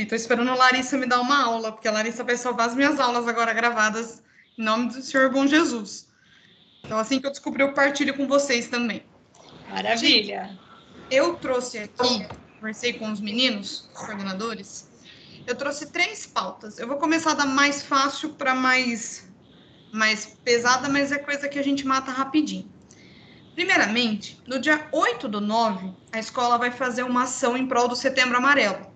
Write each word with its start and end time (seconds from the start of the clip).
YouTube. 0.00 0.02
Estou 0.02 0.16
esperando 0.16 0.50
a 0.50 0.54
Larissa 0.54 0.96
me 0.96 1.06
dar 1.06 1.20
uma 1.20 1.42
aula, 1.42 1.72
porque 1.72 1.88
a 1.88 1.92
Larissa 1.92 2.24
vai 2.24 2.36
salvar 2.36 2.68
as 2.68 2.74
minhas 2.74 2.98
aulas 2.98 3.28
agora 3.28 3.52
gravadas 3.52 4.22
em 4.58 4.62
nome 4.62 4.88
do 4.88 5.02
Senhor 5.02 5.30
Bom 5.30 5.46
Jesus. 5.46 6.08
Então, 6.84 6.98
assim 6.98 7.20
que 7.20 7.26
eu 7.26 7.30
descobrir, 7.30 7.62
eu 7.62 7.74
partilho 7.74 8.16
com 8.16 8.26
vocês 8.26 8.68
também. 8.68 9.04
Maravilha. 9.68 10.44
Gente, 10.44 10.60
eu 11.10 11.34
trouxe 11.36 11.78
aqui, 11.78 12.26
conversei 12.56 12.94
com 12.94 13.10
os 13.10 13.20
meninos, 13.20 13.88
os 13.94 14.06
coordenadores, 14.06 14.88
eu 15.46 15.54
trouxe 15.54 15.90
três 15.90 16.26
pautas. 16.26 16.78
Eu 16.78 16.86
vou 16.86 16.96
começar 16.96 17.34
da 17.34 17.46
mais 17.46 17.82
fácil 17.82 18.30
para 18.30 18.54
mais, 18.54 19.28
mais 19.92 20.38
pesada, 20.44 20.88
mas 20.88 21.12
é 21.12 21.18
coisa 21.18 21.48
que 21.48 21.58
a 21.58 21.64
gente 21.64 21.86
mata 21.86 22.10
rapidinho. 22.10 22.70
Primeiramente, 23.54 24.40
no 24.46 24.58
dia 24.58 24.88
8 24.92 25.28
do 25.28 25.40
9, 25.40 25.92
a 26.12 26.18
escola 26.18 26.56
vai 26.56 26.70
fazer 26.70 27.02
uma 27.02 27.24
ação 27.24 27.56
em 27.56 27.66
prol 27.66 27.88
do 27.88 27.96
Setembro 27.96 28.36
Amarelo. 28.36 28.89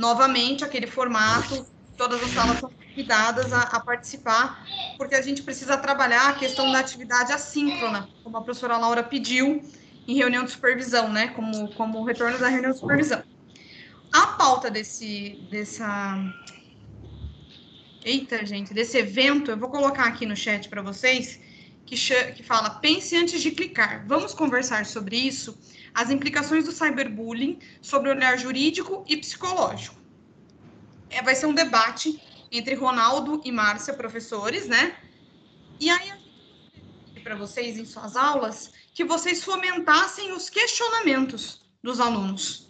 Novamente, 0.00 0.64
aquele 0.64 0.86
formato, 0.86 1.66
todas 1.94 2.22
as 2.22 2.30
salas 2.30 2.58
são 2.58 2.70
convidadas 2.70 3.52
a, 3.52 3.60
a, 3.64 3.80
participar, 3.80 4.64
porque 4.96 5.14
a 5.14 5.20
gente 5.20 5.42
precisa 5.42 5.76
trabalhar 5.76 6.30
a 6.30 6.32
questão 6.32 6.72
da 6.72 6.78
atividade 6.78 7.30
assíncrona, 7.32 8.08
como 8.24 8.38
a 8.38 8.40
professora 8.40 8.78
Laura 8.78 9.02
pediu 9.02 9.62
em 10.08 10.16
reunião 10.16 10.42
de 10.42 10.52
supervisão, 10.52 11.12
né? 11.12 11.28
Como, 11.28 11.68
como 11.74 12.02
retorno 12.02 12.38
da 12.38 12.48
reunião 12.48 12.72
de 12.72 12.78
supervisão. 12.78 13.22
A 14.10 14.28
pauta 14.28 14.70
desse, 14.70 15.38
dessa. 15.50 16.16
Eita, 18.02 18.46
gente, 18.46 18.72
desse 18.72 18.96
evento, 18.96 19.50
eu 19.50 19.58
vou 19.58 19.68
colocar 19.68 20.04
aqui 20.04 20.24
no 20.24 20.34
chat 20.34 20.66
para 20.70 20.80
vocês, 20.80 21.38
que, 21.84 21.94
que 22.32 22.42
fala: 22.42 22.70
pense 22.70 23.14
antes 23.18 23.42
de 23.42 23.50
clicar. 23.50 24.06
Vamos 24.08 24.32
conversar 24.32 24.86
sobre 24.86 25.16
isso, 25.16 25.58
as 25.94 26.10
implicações 26.10 26.64
do 26.64 26.72
cyberbullying 26.72 27.58
sobre 27.80 28.10
o 28.10 28.14
olhar 28.14 28.38
jurídico 28.38 29.04
e 29.08 29.16
psicológico. 29.16 29.96
É, 31.08 31.22
vai 31.22 31.34
ser 31.34 31.46
um 31.46 31.54
debate 31.54 32.20
entre 32.52 32.74
Ronaldo 32.74 33.40
e 33.44 33.52
Márcia, 33.52 33.94
professores, 33.94 34.66
né? 34.66 34.96
E 35.78 35.88
aí, 35.90 36.12
para 37.22 37.34
vocês 37.34 37.78
em 37.78 37.84
suas 37.84 38.16
aulas, 38.16 38.72
que 38.94 39.04
vocês 39.04 39.42
fomentassem 39.42 40.32
os 40.32 40.50
questionamentos 40.50 41.62
dos 41.82 42.00
alunos, 42.00 42.68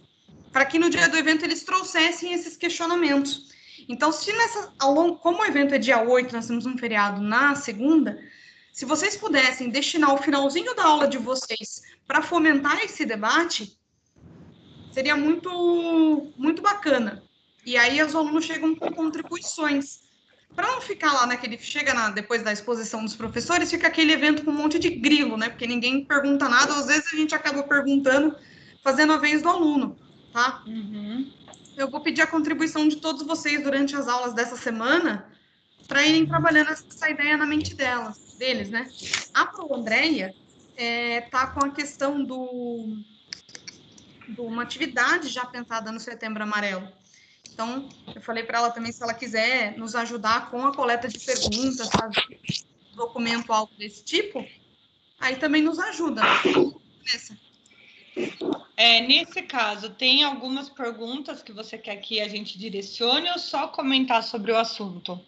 para 0.52 0.64
que 0.64 0.78
no 0.78 0.90
dia 0.90 1.08
do 1.08 1.16
evento 1.16 1.44
eles 1.44 1.64
trouxessem 1.64 2.32
esses 2.32 2.56
questionamentos. 2.56 3.50
Então, 3.88 4.12
se 4.12 4.32
nessa, 4.32 4.72
ao 4.78 4.92
longo, 4.92 5.16
como 5.16 5.42
o 5.42 5.44
evento 5.44 5.74
é 5.74 5.78
dia 5.78 6.02
8, 6.02 6.32
nós 6.32 6.46
temos 6.46 6.66
um 6.66 6.76
feriado 6.76 7.20
na 7.20 7.54
segunda, 7.54 8.20
se 8.72 8.84
vocês 8.84 9.16
pudessem 9.16 9.70
destinar 9.70 10.14
o 10.14 10.18
finalzinho 10.18 10.74
da 10.74 10.84
aula 10.84 11.08
de 11.08 11.18
vocês 11.18 11.82
para 12.06 12.22
fomentar 12.22 12.82
esse 12.84 13.04
debate, 13.04 13.76
seria 14.92 15.16
muito, 15.16 16.32
muito 16.36 16.62
bacana. 16.62 17.22
E 17.64 17.76
aí 17.76 18.02
os 18.02 18.14
alunos 18.14 18.44
chegam 18.44 18.74
com 18.74 18.90
contribuições. 18.92 20.00
Para 20.54 20.66
não 20.66 20.80
ficar 20.80 21.12
lá 21.12 21.26
naquele. 21.26 21.56
Chega 21.58 21.94
na, 21.94 22.10
depois 22.10 22.42
da 22.42 22.52
exposição 22.52 23.04
dos 23.04 23.14
professores, 23.14 23.70
fica 23.70 23.86
aquele 23.86 24.12
evento 24.12 24.44
com 24.44 24.50
um 24.50 24.54
monte 24.54 24.78
de 24.78 24.90
grilo, 24.90 25.36
né? 25.36 25.48
Porque 25.48 25.66
ninguém 25.66 26.04
pergunta 26.04 26.48
nada, 26.48 26.74
às 26.74 26.86
vezes 26.86 27.12
a 27.12 27.16
gente 27.16 27.34
acaba 27.34 27.62
perguntando, 27.62 28.34
fazendo 28.82 29.12
a 29.12 29.16
vez 29.16 29.42
do 29.42 29.48
aluno, 29.48 29.96
tá? 30.32 30.64
Uhum. 30.66 31.32
Eu 31.76 31.88
vou 31.88 32.00
pedir 32.00 32.22
a 32.22 32.26
contribuição 32.26 32.88
de 32.88 32.96
todos 32.96 33.22
vocês 33.22 33.62
durante 33.62 33.94
as 33.94 34.08
aulas 34.08 34.34
dessa 34.34 34.56
semana 34.56 35.30
para 35.90 36.06
irem 36.06 36.24
trabalhando 36.24 36.70
essa 36.70 37.10
ideia 37.10 37.36
na 37.36 37.44
mente 37.44 37.74
delas, 37.74 38.36
deles, 38.38 38.70
né? 38.70 38.88
A 39.34 39.44
Pro 39.46 39.74
Andréia 39.74 40.32
é, 40.76 41.22
tá 41.22 41.48
com 41.48 41.66
a 41.66 41.70
questão 41.70 42.22
do 42.24 42.96
de 44.28 44.40
uma 44.40 44.62
atividade 44.62 45.28
já 45.28 45.44
pensada 45.44 45.90
no 45.90 45.98
Setembro 45.98 46.44
Amarelo, 46.44 46.88
então, 47.52 47.88
eu 48.14 48.22
falei 48.22 48.42
para 48.44 48.58
ela 48.58 48.70
também 48.70 48.90
se 48.92 49.02
ela 49.02 49.12
quiser 49.12 49.76
nos 49.76 49.94
ajudar 49.94 50.50
com 50.50 50.64
a 50.66 50.74
coleta 50.74 51.08
de 51.08 51.18
perguntas, 51.18 51.88
fazer 51.90 52.24
documento 52.94 53.52
algo 53.52 53.70
desse 53.76 54.02
tipo, 54.02 54.46
aí 55.18 55.36
também 55.36 55.60
nos 55.60 55.78
ajuda. 55.78 56.22
Nessa. 57.04 57.36
É, 58.76 59.02
nesse 59.02 59.42
caso, 59.42 59.90
tem 59.90 60.24
algumas 60.24 60.70
perguntas 60.70 61.42
que 61.42 61.52
você 61.52 61.76
quer 61.76 61.96
que 61.96 62.20
a 62.20 62.28
gente 62.28 62.58
direcione 62.58 63.28
ou 63.30 63.38
só 63.38 63.68
comentar 63.68 64.22
sobre 64.22 64.52
o 64.52 64.56
assunto? 64.56 65.20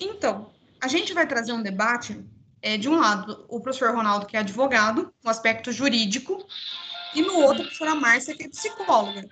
Então, 0.00 0.50
a 0.80 0.88
gente 0.88 1.12
vai 1.12 1.26
trazer 1.26 1.52
um 1.52 1.62
debate, 1.62 2.18
é, 2.62 2.76
de 2.76 2.88
um 2.88 2.98
lado, 2.98 3.44
o 3.48 3.60
professor 3.60 3.94
Ronaldo, 3.94 4.26
que 4.26 4.36
é 4.36 4.40
advogado, 4.40 5.12
no 5.22 5.30
aspecto 5.30 5.70
jurídico, 5.70 6.46
e 7.14 7.22
no 7.22 7.40
outro, 7.40 7.62
a 7.62 7.66
professora 7.66 7.94
Márcia, 7.94 8.34
que 8.34 8.44
é 8.44 8.48
psicóloga. 8.48 9.28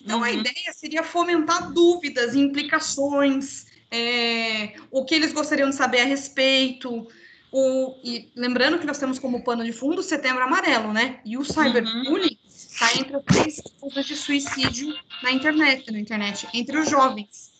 Então, 0.00 0.18
uhum. 0.18 0.24
a 0.24 0.30
ideia 0.32 0.72
seria 0.74 1.02
fomentar 1.02 1.72
dúvidas, 1.72 2.34
implicações, 2.34 3.66
é, 3.90 4.74
o 4.90 5.04
que 5.04 5.14
eles 5.14 5.32
gostariam 5.32 5.70
de 5.70 5.76
saber 5.76 6.00
a 6.00 6.04
respeito. 6.04 7.06
O, 7.52 7.94
e 8.02 8.30
lembrando 8.34 8.78
que 8.78 8.86
nós 8.86 8.98
temos 8.98 9.18
como 9.18 9.44
pano 9.44 9.64
de 9.64 9.72
fundo 9.72 10.00
o 10.00 10.02
setembro 10.02 10.42
amarelo, 10.42 10.92
né? 10.92 11.20
E 11.24 11.36
o 11.36 11.44
cyberbullying 11.44 12.38
está 12.48 12.86
uhum. 12.86 13.00
entre 13.00 13.16
as 13.16 13.24
três 13.24 13.62
causas 13.80 14.06
de 14.06 14.16
suicídio 14.16 14.94
na 15.22 15.30
internet, 15.30 15.90
na 15.92 15.98
internet, 15.98 16.48
entre 16.52 16.78
os 16.78 16.88
jovens. 16.88 17.51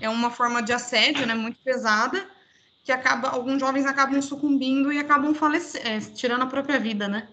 É 0.00 0.08
uma 0.08 0.30
forma 0.30 0.62
de 0.62 0.72
assédio, 0.72 1.26
né? 1.26 1.34
Muito 1.34 1.58
pesada, 1.60 2.28
que 2.82 2.92
acaba, 2.92 3.28
alguns 3.28 3.60
jovens 3.60 3.86
acabam 3.86 4.20
sucumbindo 4.20 4.92
e 4.92 4.98
acabam 4.98 5.34
falecendo, 5.34 5.86
é, 5.86 6.00
tirando 6.00 6.42
a 6.42 6.46
própria 6.46 6.78
vida, 6.78 7.08
né? 7.08 7.28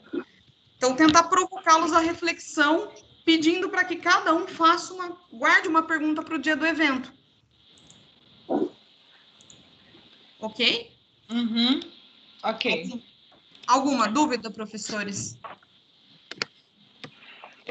Então, 0.77 0.95
tentar 0.95 1.23
provocá-los 1.23 1.93
à 1.93 1.99
reflexão 1.99 2.91
pedindo 3.23 3.69
para 3.69 3.83
que 3.83 3.97
cada 3.97 4.33
um 4.33 4.47
faça 4.47 4.93
uma, 4.93 5.17
guarde 5.31 5.67
uma 5.67 5.83
pergunta 5.83 6.23
para 6.23 6.35
o 6.35 6.39
dia 6.39 6.55
do 6.55 6.65
evento. 6.65 7.13
Ok? 10.39 10.91
Uhum. 11.29 11.79
Ok. 12.43 13.03
Alguma 13.67 14.07
dúvida, 14.07 14.49
professores? 14.49 15.37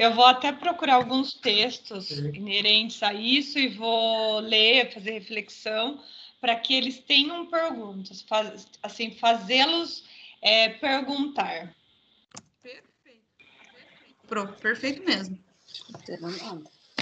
Eu 0.01 0.15
vou 0.15 0.25
até 0.25 0.51
procurar 0.51 0.95
alguns 0.95 1.35
textos 1.35 2.09
inerentes 2.09 3.03
a 3.03 3.13
isso 3.13 3.59
e 3.59 3.67
vou 3.67 4.39
ler, 4.39 4.91
fazer 4.91 5.11
reflexão, 5.11 6.03
para 6.39 6.55
que 6.55 6.73
eles 6.73 6.97
tenham 6.97 7.45
perguntas, 7.45 8.23
faz, 8.23 8.65
assim, 8.81 9.11
fazê-los 9.11 10.03
é, 10.41 10.69
perguntar. 10.69 11.75
Pro, 14.27 14.47
perfeito 14.53 15.05
mesmo. 15.05 15.37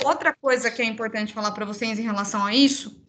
Outra 0.03 0.35
coisa 0.35 0.69
que 0.69 0.81
é 0.81 0.85
importante 0.85 1.31
falar 1.31 1.53
para 1.53 1.65
vocês 1.65 1.97
em 1.97 2.03
relação 2.03 2.45
a 2.45 2.53
isso, 2.53 3.01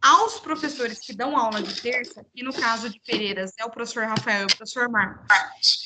aos 0.00 0.38
professores 0.38 1.00
que 1.00 1.12
dão 1.12 1.36
aula 1.36 1.62
de 1.62 1.80
terça, 1.80 2.24
que 2.34 2.42
no 2.42 2.52
caso 2.52 2.88
de 2.88 3.00
Pereiras 3.00 3.52
é 3.58 3.64
o 3.64 3.70
professor 3.70 4.04
Rafael 4.04 4.42
e 4.42 4.44
o 4.44 4.56
professor 4.56 4.88
Marcos, 4.88 5.26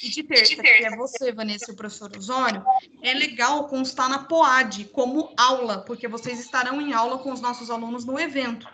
e 0.03 0.11
de 0.11 0.23
terça, 0.23 0.57
que 0.57 0.69
é 0.69 0.97
você, 0.97 1.33
Vanessa, 1.33 1.71
e 1.71 1.75
o 1.75 1.77
professor 1.77 2.15
Osório, 2.17 2.63
é 3.03 3.15
legal 3.15 3.67
constar 3.69 4.09
na 4.09 4.25
POAD 4.25 4.87
como 4.87 5.33
aula, 5.37 5.85
porque 5.85 6.07
vocês 6.07 6.39
estarão 6.41 6.81
em 6.81 6.93
aula 6.93 7.19
com 7.19 7.33
os 7.33 7.41
nossos 7.41 7.71
alunos 7.71 8.05
no 8.05 8.19
evento. 8.19 8.69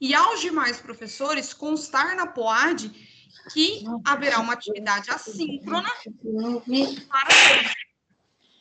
E 0.00 0.14
aos 0.14 0.40
demais 0.40 0.80
professores, 0.80 1.54
constar 1.54 2.14
na 2.16 2.26
POAD 2.26 2.90
que 3.52 3.84
haverá 4.04 4.40
uma 4.40 4.52
atividade 4.52 5.10
assíncrona 5.10 5.88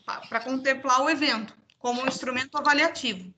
para, 0.05 0.27
para 0.29 0.39
contemplar 0.41 1.01
o 1.01 1.09
evento 1.09 1.55
como 1.79 2.01
um 2.01 2.07
instrumento 2.07 2.55
avaliativo. 2.57 3.34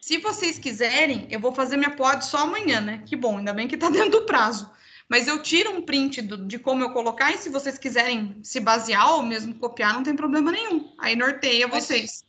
Se 0.00 0.16
vocês 0.18 0.58
quiserem, 0.58 1.26
eu 1.30 1.38
vou 1.38 1.52
fazer 1.52 1.76
minha 1.76 1.94
pod 1.94 2.24
só 2.24 2.38
amanhã, 2.38 2.80
né? 2.80 3.02
Que 3.04 3.14
bom, 3.14 3.38
ainda 3.38 3.52
bem 3.52 3.68
que 3.68 3.74
está 3.74 3.88
dentro 3.90 4.10
do 4.20 4.22
prazo. 4.22 4.70
Mas 5.08 5.26
eu 5.26 5.42
tiro 5.42 5.72
um 5.72 5.82
print 5.82 6.22
do, 6.22 6.46
de 6.46 6.58
como 6.58 6.82
eu 6.82 6.90
colocar 6.90 7.32
e 7.32 7.38
se 7.38 7.48
vocês 7.48 7.76
quiserem 7.76 8.36
se 8.42 8.60
basear 8.60 9.12
ou 9.14 9.22
mesmo 9.22 9.54
copiar, 9.56 9.92
não 9.92 10.02
tem 10.02 10.14
problema 10.14 10.52
nenhum. 10.52 10.94
Aí 10.98 11.16
norteia 11.16 11.66
vocês. 11.66 12.24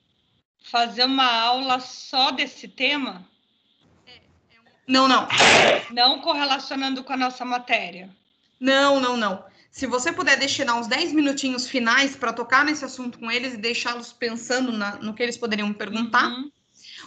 Fazer 0.63 1.05
uma 1.05 1.31
aula 1.31 1.79
só 1.79 2.31
desse 2.31 2.67
tema? 2.67 3.27
Não, 4.87 5.07
não. 5.07 5.27
Não 5.91 6.21
correlacionando 6.21 7.03
com 7.03 7.13
a 7.13 7.17
nossa 7.17 7.45
matéria. 7.45 8.09
Não, 8.59 8.99
não, 8.99 9.15
não. 9.15 9.45
Se 9.71 9.87
você 9.87 10.11
puder 10.11 10.37
destinar 10.37 10.77
uns 10.77 10.87
10 10.87 11.13
minutinhos 11.13 11.67
finais 11.67 12.15
para 12.15 12.33
tocar 12.33 12.65
nesse 12.65 12.83
assunto 12.83 13.17
com 13.17 13.31
eles 13.31 13.53
e 13.53 13.57
deixá-los 13.57 14.11
pensando 14.11 14.71
na, 14.71 14.97
no 14.97 15.13
que 15.13 15.23
eles 15.23 15.37
poderiam 15.37 15.71
perguntar. 15.71 16.27
Uhum. 16.27 16.51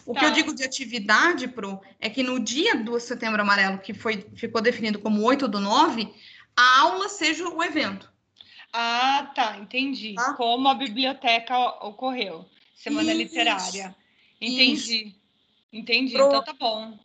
O 0.06 0.12
tá. 0.12 0.20
que 0.20 0.26
eu 0.26 0.30
digo 0.32 0.54
de 0.54 0.62
atividade, 0.62 1.48
Pro, 1.48 1.80
é 1.98 2.10
que 2.10 2.22
no 2.22 2.38
dia 2.38 2.76
do 2.76 2.98
Setembro 3.00 3.40
Amarelo, 3.40 3.78
que 3.78 3.94
foi, 3.94 4.26
ficou 4.34 4.60
definido 4.60 4.98
como 4.98 5.22
8 5.22 5.48
do 5.48 5.60
9, 5.60 6.12
a 6.56 6.80
aula 6.80 7.08
seja 7.08 7.48
o 7.48 7.62
evento. 7.62 8.12
Ah, 8.72 9.32
tá, 9.34 9.56
entendi. 9.56 10.14
Tá? 10.14 10.34
Como 10.34 10.68
a 10.68 10.74
biblioteca 10.74 11.56
ocorreu. 11.86 12.44
Semana 12.76 13.12
Isso. 13.12 13.22
literária. 13.22 13.96
Entendi. 14.40 15.06
Isso. 15.06 15.16
Entendi, 15.72 16.12
Pro... 16.12 16.26
então 16.26 16.44
tá 16.44 16.52
bom. 16.52 16.98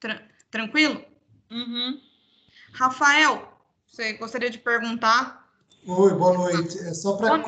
Tra 0.00 0.22
tranquilo? 0.50 1.04
Uhum. 1.50 2.00
Rafael, 2.72 3.52
você 3.86 4.14
gostaria 4.14 4.50
de 4.50 4.58
perguntar? 4.58 5.48
Oi, 5.86 6.14
boa 6.14 6.34
noite. 6.34 6.78
É 6.78 6.94
só 6.94 7.16
para 7.16 7.42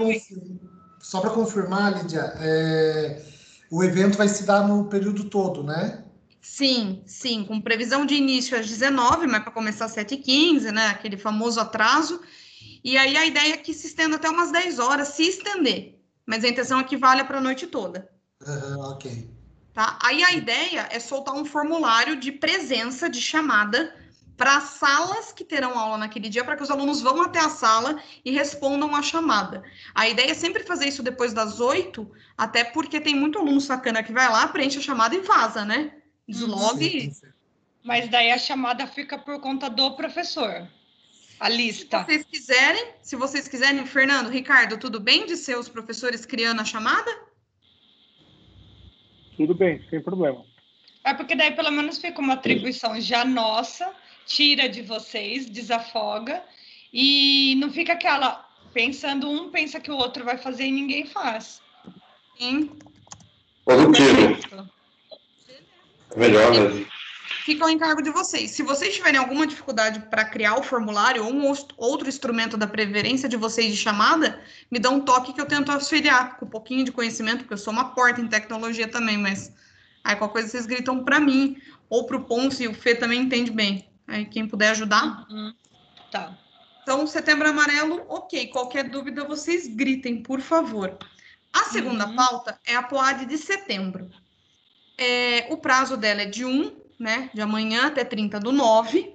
só 1.01 1.21
para 1.21 1.31
confirmar, 1.31 1.97
Lídia, 1.97 2.33
é, 2.39 3.23
o 3.71 3.83
evento 3.83 4.17
vai 4.17 4.29
se 4.29 4.45
dar 4.45 4.67
no 4.67 4.87
período 4.87 5.25
todo, 5.25 5.63
né? 5.63 6.05
Sim, 6.41 7.03
sim, 7.05 7.45
com 7.45 7.61
previsão 7.61 8.07
de 8.07 8.15
início 8.15 8.59
às 8.59 8.67
19, 8.67 9.27
mas 9.27 9.43
para 9.43 9.53
começar 9.53 9.85
às 9.85 9.95
7h15, 9.95 10.71
né? 10.71 10.87
Aquele 10.87 11.17
famoso 11.17 11.61
atraso. 11.61 12.21
E 12.83 12.97
aí 12.97 13.17
a 13.17 13.27
ideia 13.27 13.55
é 13.55 13.57
que 13.57 13.75
se 13.75 13.89
estenda 13.89 14.17
até 14.17 14.31
umas 14.31 14.51
10 14.51 14.79
horas, 14.79 15.09
se 15.09 15.25
estender. 15.25 16.01
Mas 16.25 16.45
a 16.45 16.49
intenção 16.49 16.79
é 16.79 16.85
que 16.85 16.97
valha 16.97 17.25
para 17.25 17.39
a 17.39 17.41
noite 17.41 17.67
toda. 17.67 18.09
Uhum, 18.47 18.81
ok. 18.93 19.29
Tá? 19.75 19.99
Aí 20.03 20.23
a 20.23 20.33
ideia 20.33 20.89
é 20.91 20.99
soltar 20.99 21.35
um 21.35 21.45
formulário 21.45 22.19
de 22.19 22.33
presença, 22.33 23.09
de 23.09 23.21
chamada, 23.21 23.95
para 24.39 24.57
as 24.57 24.65
salas 24.65 25.33
que 25.33 25.45
terão 25.45 25.77
aula 25.77 25.99
naquele 25.99 26.29
dia, 26.29 26.45
para 26.45 26.57
que 26.57 26.63
os 26.63 26.71
alunos 26.71 27.03
vão 27.03 27.21
até 27.21 27.41
a 27.41 27.49
sala 27.49 28.01
e 28.25 28.31
respondam 28.31 28.95
a 28.95 29.03
chamada. 29.03 29.65
A 29.93 30.09
ideia 30.09 30.31
é 30.31 30.35
sempre 30.35 30.63
fazer 30.63 30.87
isso 30.87 31.03
depois 31.03 31.35
das 31.35 31.59
oito, 31.59 32.09
até 32.37 32.63
porque 32.63 33.01
tem 33.01 33.17
muito 33.17 33.37
aluno 33.37 33.61
sacana 33.61 34.01
que 34.01 34.13
vai 34.13 34.31
lá, 34.31 34.47
preenche 34.47 34.79
a 34.79 34.81
chamada 34.83 35.17
e 35.17 35.21
vaza, 35.21 35.65
né? 35.65 35.93
Deslogue. 36.29 37.13
Mas 37.83 38.09
daí 38.09 38.31
a 38.31 38.39
chamada 38.39 38.87
fica 38.87 39.19
por 39.19 39.41
conta 39.41 39.69
do 39.69 39.97
professor. 39.97 40.69
A 41.41 41.49
lista. 41.49 41.99
Se 41.99 42.05
vocês 42.05 42.25
quiserem, 42.25 42.87
se 43.03 43.17
vocês 43.17 43.49
quiserem, 43.49 43.87
Fernando, 43.87 44.29
Ricardo, 44.29 44.79
tudo 44.79 45.01
bem 45.01 45.27
de 45.27 45.37
ser 45.37 45.59
os 45.59 45.69
professores 45.69 46.25
criando 46.25 46.61
a 46.61 46.65
chamada? 46.65 47.11
Tudo 49.37 49.55
bem, 49.55 49.85
sem 49.91 50.01
problema. 50.01 50.45
É 51.05 51.13
porque 51.13 51.35
daí 51.35 51.53
pelo 51.57 51.73
menos 51.73 51.99
fica 51.99 52.21
uma 52.21 52.35
atribuição 52.35 53.01
já 53.01 53.25
nossa 53.25 53.93
tira 54.29 54.69
de 54.69 54.83
vocês, 54.83 55.47
desafoga 55.47 56.43
e 56.93 57.57
não 57.57 57.73
fica 57.73 57.95
aquela 57.95 58.47
pensando 58.73 59.29
um 59.29 59.51
pensa 59.51 59.81
que 59.81 59.91
o 59.91 59.97
outro 59.97 60.25
vai 60.25 60.37
fazer 60.37 60.67
e 60.67 60.71
ninguém 60.71 61.07
faz. 61.07 61.61
Sim. 62.39 62.71
Positivo. 63.65 64.71
É 66.15 66.19
melhor 66.19 66.51
mesmo. 66.53 66.87
Fica 67.45 67.65
ao 67.65 67.71
encargo 67.71 68.03
de 68.03 68.11
vocês. 68.11 68.51
Se 68.51 68.63
vocês 68.63 68.95
tiverem 68.95 69.19
alguma 69.19 69.47
dificuldade 69.47 70.01
para 70.11 70.25
criar 70.27 70.57
o 70.57 70.63
formulário 70.63 71.25
ou 71.25 71.33
um 71.33 71.51
outro 71.79 72.07
instrumento 72.07 72.59
da 72.59 72.67
preferência 72.67 73.27
de 73.27 73.39
vocês 73.39 73.73
de 73.73 73.77
chamada, 73.77 74.43
me 74.71 74.79
dá 74.79 74.91
um 74.91 75.01
toque 75.01 75.33
que 75.33 75.41
eu 75.41 75.47
tento 75.47 75.73
auxiliar 75.73 76.37
com 76.37 76.45
um 76.45 76.51
pouquinho 76.51 76.85
de 76.85 76.93
conhecimento, 76.93 77.39
porque 77.39 77.55
eu 77.55 77.59
sou 77.59 77.73
uma 77.73 77.95
porta 77.95 78.21
em 78.21 78.29
tecnologia 78.29 78.87
também, 78.87 79.17
mas 79.17 79.51
aí 80.05 80.15
qualquer 80.17 80.33
coisa 80.33 80.49
vocês 80.49 80.67
gritam 80.67 81.03
para 81.03 81.19
mim 81.19 81.57
ou 81.89 82.05
para 82.05 82.19
o 82.19 82.25
Ponce, 82.25 82.65
e 82.65 82.69
o 82.69 82.75
Fê 82.75 82.95
também 82.95 83.23
entende 83.23 83.51
bem. 83.51 83.88
Aí 84.09 84.25
quem 84.25 84.49
puder 84.49 84.71
ajudar. 84.71 85.27
Uhum. 85.31 85.55
Tá. 86.11 86.37
Então, 86.83 87.07
setembro 87.07 87.47
amarelo, 87.47 88.03
ok. 88.09 88.47
Qualquer 88.49 88.89
dúvida, 88.89 89.23
vocês 89.25 89.67
gritem, 89.69 90.23
por 90.23 90.41
favor. 90.41 90.97
A 91.53 91.65
segunda 91.65 92.07
uhum. 92.07 92.17
pauta 92.17 92.59
é 92.67 92.75
a 92.75 92.83
POAD 92.83 93.27
de 93.27 93.37
setembro. 93.37 94.11
É, 94.97 95.47
o 95.51 95.59
prazo 95.59 95.97
dela 95.97 96.23
é 96.23 96.27
de 96.27 96.47
1, 96.47 96.75
né? 96.99 97.31
De 97.35 97.43
amanhã 97.43 97.87
até 97.87 98.05
30 98.05 98.41
do 98.41 98.51
9. 98.51 99.15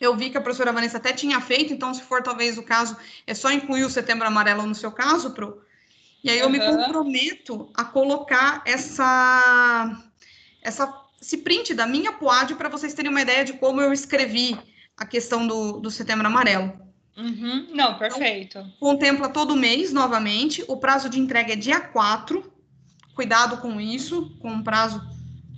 Eu 0.00 0.16
vi 0.16 0.30
que 0.30 0.38
a 0.38 0.40
professora 0.40 0.72
Vanessa 0.72 0.98
até 0.98 1.12
tinha 1.12 1.40
feito, 1.40 1.72
então, 1.72 1.92
se 1.92 2.02
for 2.02 2.22
talvez 2.22 2.58
o 2.58 2.62
caso, 2.62 2.96
é 3.26 3.34
só 3.34 3.50
incluir 3.50 3.84
o 3.84 3.90
setembro 3.90 4.26
amarelo 4.26 4.64
no 4.64 4.74
seu 4.74 4.92
caso, 4.92 5.32
Pro. 5.32 5.62
E 6.22 6.30
aí 6.30 6.38
eu 6.38 6.48
me 6.48 6.58
comprometo 6.58 7.70
a 7.74 7.84
colocar 7.84 8.62
essa, 8.64 10.02
essa 10.62 10.86
esse 11.24 11.38
print 11.38 11.72
da 11.72 11.86
minha 11.86 12.12
POAD 12.12 12.54
para 12.54 12.68
vocês 12.68 12.92
terem 12.92 13.10
uma 13.10 13.22
ideia 13.22 13.44
de 13.44 13.54
como 13.54 13.80
eu 13.80 13.92
escrevi 13.92 14.58
a 14.96 15.06
questão 15.06 15.46
do, 15.46 15.80
do 15.80 15.90
setembro 15.90 16.26
amarelo. 16.26 16.72
Uhum. 17.16 17.68
Não, 17.72 17.96
perfeito. 17.98 18.58
Então, 18.58 18.72
contempla 18.78 19.28
todo 19.30 19.56
mês, 19.56 19.92
novamente. 19.92 20.62
O 20.68 20.76
prazo 20.76 21.08
de 21.08 21.18
entrega 21.18 21.54
é 21.54 21.56
dia 21.56 21.80
4. 21.80 22.52
Cuidado 23.14 23.56
com 23.58 23.80
isso, 23.80 24.36
com 24.38 24.54
o 24.56 24.62
prazo 24.62 25.00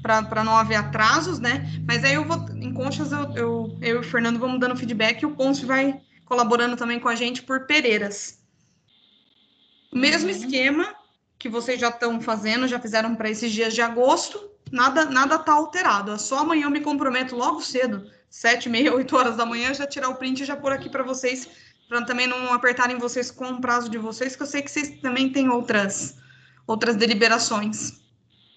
para 0.03 0.45
não 0.45 0.57
haver 0.57 0.77
atrasos, 0.77 1.41
né? 1.41 1.69
Mas 1.85 2.05
aí 2.05 2.15
eu 2.15 2.25
vou, 2.25 2.47
em 2.51 2.73
conchas, 2.73 3.11
eu, 3.11 3.35
eu, 3.35 3.79
eu 3.83 3.97
e 3.97 3.99
o 3.99 4.03
Fernando 4.05 4.39
vamos 4.39 4.61
dando 4.61 4.77
feedback 4.77 5.23
e 5.23 5.27
o 5.27 5.35
Ponce 5.35 5.67
vai 5.67 6.01
colaborando 6.25 6.77
também 6.77 7.01
com 7.01 7.09
a 7.09 7.17
gente 7.17 7.43
por 7.43 7.67
Pereiras. 7.67 8.39
O 9.91 9.99
mesmo 9.99 10.31
uhum. 10.31 10.37
esquema 10.37 10.95
que 11.39 11.49
vocês 11.49 11.81
já 11.81 11.89
estão 11.89 12.21
fazendo, 12.21 12.69
já 12.69 12.79
fizeram 12.79 13.17
para 13.17 13.29
esses 13.29 13.51
dias 13.51 13.75
de 13.75 13.83
agosto, 13.83 14.56
nada 14.71 15.05
nada 15.05 15.39
tá 15.39 15.53
alterado. 15.53 16.13
É 16.13 16.19
só 16.19 16.39
amanhã 16.39 16.65
eu 16.65 16.71
me 16.71 16.81
comprometo 16.81 17.37
logo 17.37 17.61
cedo, 17.61 18.11
sete, 18.29 18.69
meia, 18.69 18.95
oito 18.95 19.17
horas 19.17 19.37
da 19.37 19.47
manhã, 19.47 19.73
já 19.73 19.87
tirar 19.87 20.09
o 20.09 20.17
print 20.17 20.41
e 20.41 20.47
já 20.47 20.57
pôr 20.57 20.73
aqui 20.73 20.89
para 20.89 21.03
vocês, 21.03 21.49
para 21.89 22.05
também 22.05 22.27
não 22.27 22.53
apertarem 22.53 22.99
vocês 22.99 23.31
com 23.31 23.47
o 23.47 23.61
prazo 23.61 23.89
de 23.89 23.99
vocês, 23.99 24.37
que 24.37 24.43
eu 24.43 24.47
sei 24.47 24.63
que 24.63 24.71
vocês 24.71 25.01
também 25.01 25.31
têm 25.31 25.49
outras 25.49 26.17
outras 26.67 26.97
deliberações. 26.97 28.01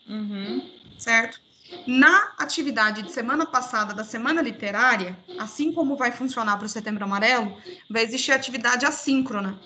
Uhum. 0.08 0.68
Certo? 0.98 1.40
Na 1.86 2.34
atividade 2.40 3.04
de 3.04 3.12
semana 3.12 3.46
passada 3.46 3.94
da 3.94 4.04
semana 4.04 4.42
literária, 4.42 5.18
assim 5.38 5.72
como 5.72 5.96
vai 5.96 6.12
funcionar 6.12 6.58
para 6.58 6.66
o 6.66 6.70
Setembro 6.70 7.04
Amarelo, 7.04 7.56
vai 7.90 8.04
existir 8.04 8.32
atividade 8.32 8.86
assíncrona. 8.86 9.60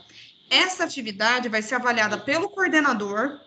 Essa 0.49 0.83
atividade 0.83 1.47
vai 1.47 1.61
ser 1.61 1.75
avaliada 1.75 2.17
pelo 2.17 2.49
coordenador 2.49 3.39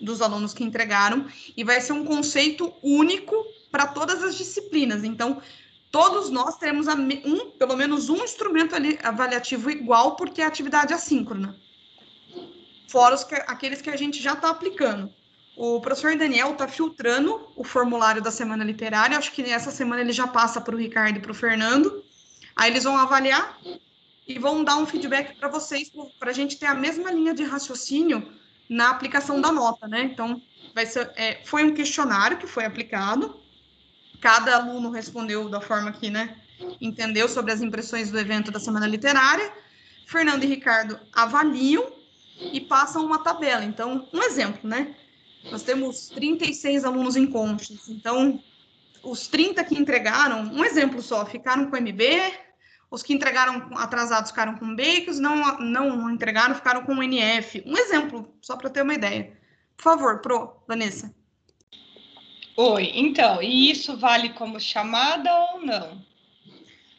dos 0.00 0.22
alunos 0.22 0.54
que 0.54 0.64
entregaram 0.64 1.26
e 1.56 1.64
vai 1.64 1.80
ser 1.80 1.92
um 1.92 2.04
conceito 2.04 2.72
único 2.82 3.34
para 3.70 3.86
todas 3.86 4.22
as 4.22 4.36
disciplinas. 4.36 5.04
Então, 5.04 5.42
todos 5.90 6.30
nós 6.30 6.56
teremos 6.56 6.86
um, 6.86 7.50
pelo 7.50 7.76
menos 7.76 8.08
um 8.08 8.16
instrumento 8.16 8.74
ali, 8.74 8.98
avaliativo 9.02 9.70
igual, 9.70 10.16
porque 10.16 10.40
é 10.40 10.46
atividade 10.46 10.94
assíncrona. 10.94 11.56
Fora 12.88 13.14
os 13.14 13.24
que, 13.24 13.34
aqueles 13.34 13.82
que 13.82 13.90
a 13.90 13.96
gente 13.96 14.20
já 14.20 14.32
está 14.32 14.50
aplicando. 14.50 15.12
O 15.56 15.80
professor 15.80 16.16
Daniel 16.16 16.52
está 16.52 16.68
filtrando 16.68 17.48
o 17.56 17.64
formulário 17.64 18.22
da 18.22 18.30
semana 18.30 18.64
literária. 18.64 19.18
Acho 19.18 19.32
que 19.32 19.42
essa 19.42 19.70
semana 19.70 20.00
ele 20.00 20.12
já 20.12 20.26
passa 20.26 20.60
para 20.60 20.74
o 20.74 20.78
Ricardo 20.78 21.18
e 21.18 21.20
para 21.20 21.32
o 21.32 21.34
Fernando. 21.34 22.04
Aí 22.54 22.70
eles 22.70 22.84
vão 22.84 22.96
avaliar 22.96 23.58
e 24.26 24.38
vão 24.38 24.62
dar 24.62 24.76
um 24.76 24.86
feedback 24.86 25.36
para 25.36 25.48
vocês, 25.48 25.90
para 26.18 26.30
a 26.30 26.34
gente 26.34 26.58
ter 26.58 26.66
a 26.66 26.74
mesma 26.74 27.10
linha 27.10 27.34
de 27.34 27.42
raciocínio 27.42 28.32
na 28.68 28.90
aplicação 28.90 29.40
da 29.40 29.50
nota, 29.50 29.88
né? 29.88 30.02
Então, 30.02 30.42
vai 30.74 30.86
ser, 30.86 31.10
é, 31.16 31.40
foi 31.44 31.64
um 31.64 31.74
questionário 31.74 32.38
que 32.38 32.46
foi 32.46 32.64
aplicado, 32.64 33.40
cada 34.20 34.56
aluno 34.56 34.90
respondeu 34.90 35.48
da 35.48 35.60
forma 35.60 35.92
que, 35.92 36.10
né, 36.10 36.36
entendeu 36.80 37.28
sobre 37.28 37.52
as 37.52 37.62
impressões 37.62 38.10
do 38.10 38.18
evento 38.18 38.50
da 38.50 38.60
Semana 38.60 38.86
Literária. 38.86 39.52
Fernando 40.06 40.42
e 40.42 40.46
Ricardo 40.46 40.98
avaliam 41.12 41.92
e 42.40 42.60
passam 42.60 43.04
uma 43.04 43.22
tabela. 43.22 43.64
Então, 43.64 44.08
um 44.12 44.22
exemplo, 44.22 44.68
né? 44.68 44.94
Nós 45.50 45.62
temos 45.62 46.08
36 46.08 46.84
alunos 46.84 47.16
em 47.16 47.26
conchas. 47.26 47.88
Então, 47.88 48.42
os 49.02 49.28
30 49.28 49.62
que 49.64 49.78
entregaram, 49.78 50.42
um 50.42 50.64
exemplo 50.64 51.02
só, 51.02 51.24
ficaram 51.26 51.70
com 51.70 51.76
MB, 51.76 52.02
os 52.90 53.02
que 53.02 53.12
entregaram 53.12 53.68
atrasados 53.76 54.30
ficaram 54.30 54.56
com 54.56 54.74
B, 54.74 55.02
que 55.02 55.10
os 55.10 55.18
não, 55.18 55.58
não 55.58 56.10
entregaram 56.10 56.54
ficaram 56.54 56.84
com 56.84 57.02
NF. 57.02 57.62
Um 57.66 57.76
exemplo, 57.76 58.34
só 58.40 58.56
para 58.56 58.70
ter 58.70 58.82
uma 58.82 58.94
ideia. 58.94 59.36
Por 59.76 59.82
favor, 59.82 60.20
Pro, 60.20 60.62
Vanessa. 60.66 61.14
Oi, 62.56 62.90
então, 62.94 63.40
e 63.42 63.70
isso 63.70 63.96
vale 63.96 64.30
como 64.30 64.58
chamada 64.58 65.32
ou 65.52 65.60
não? 65.60 66.04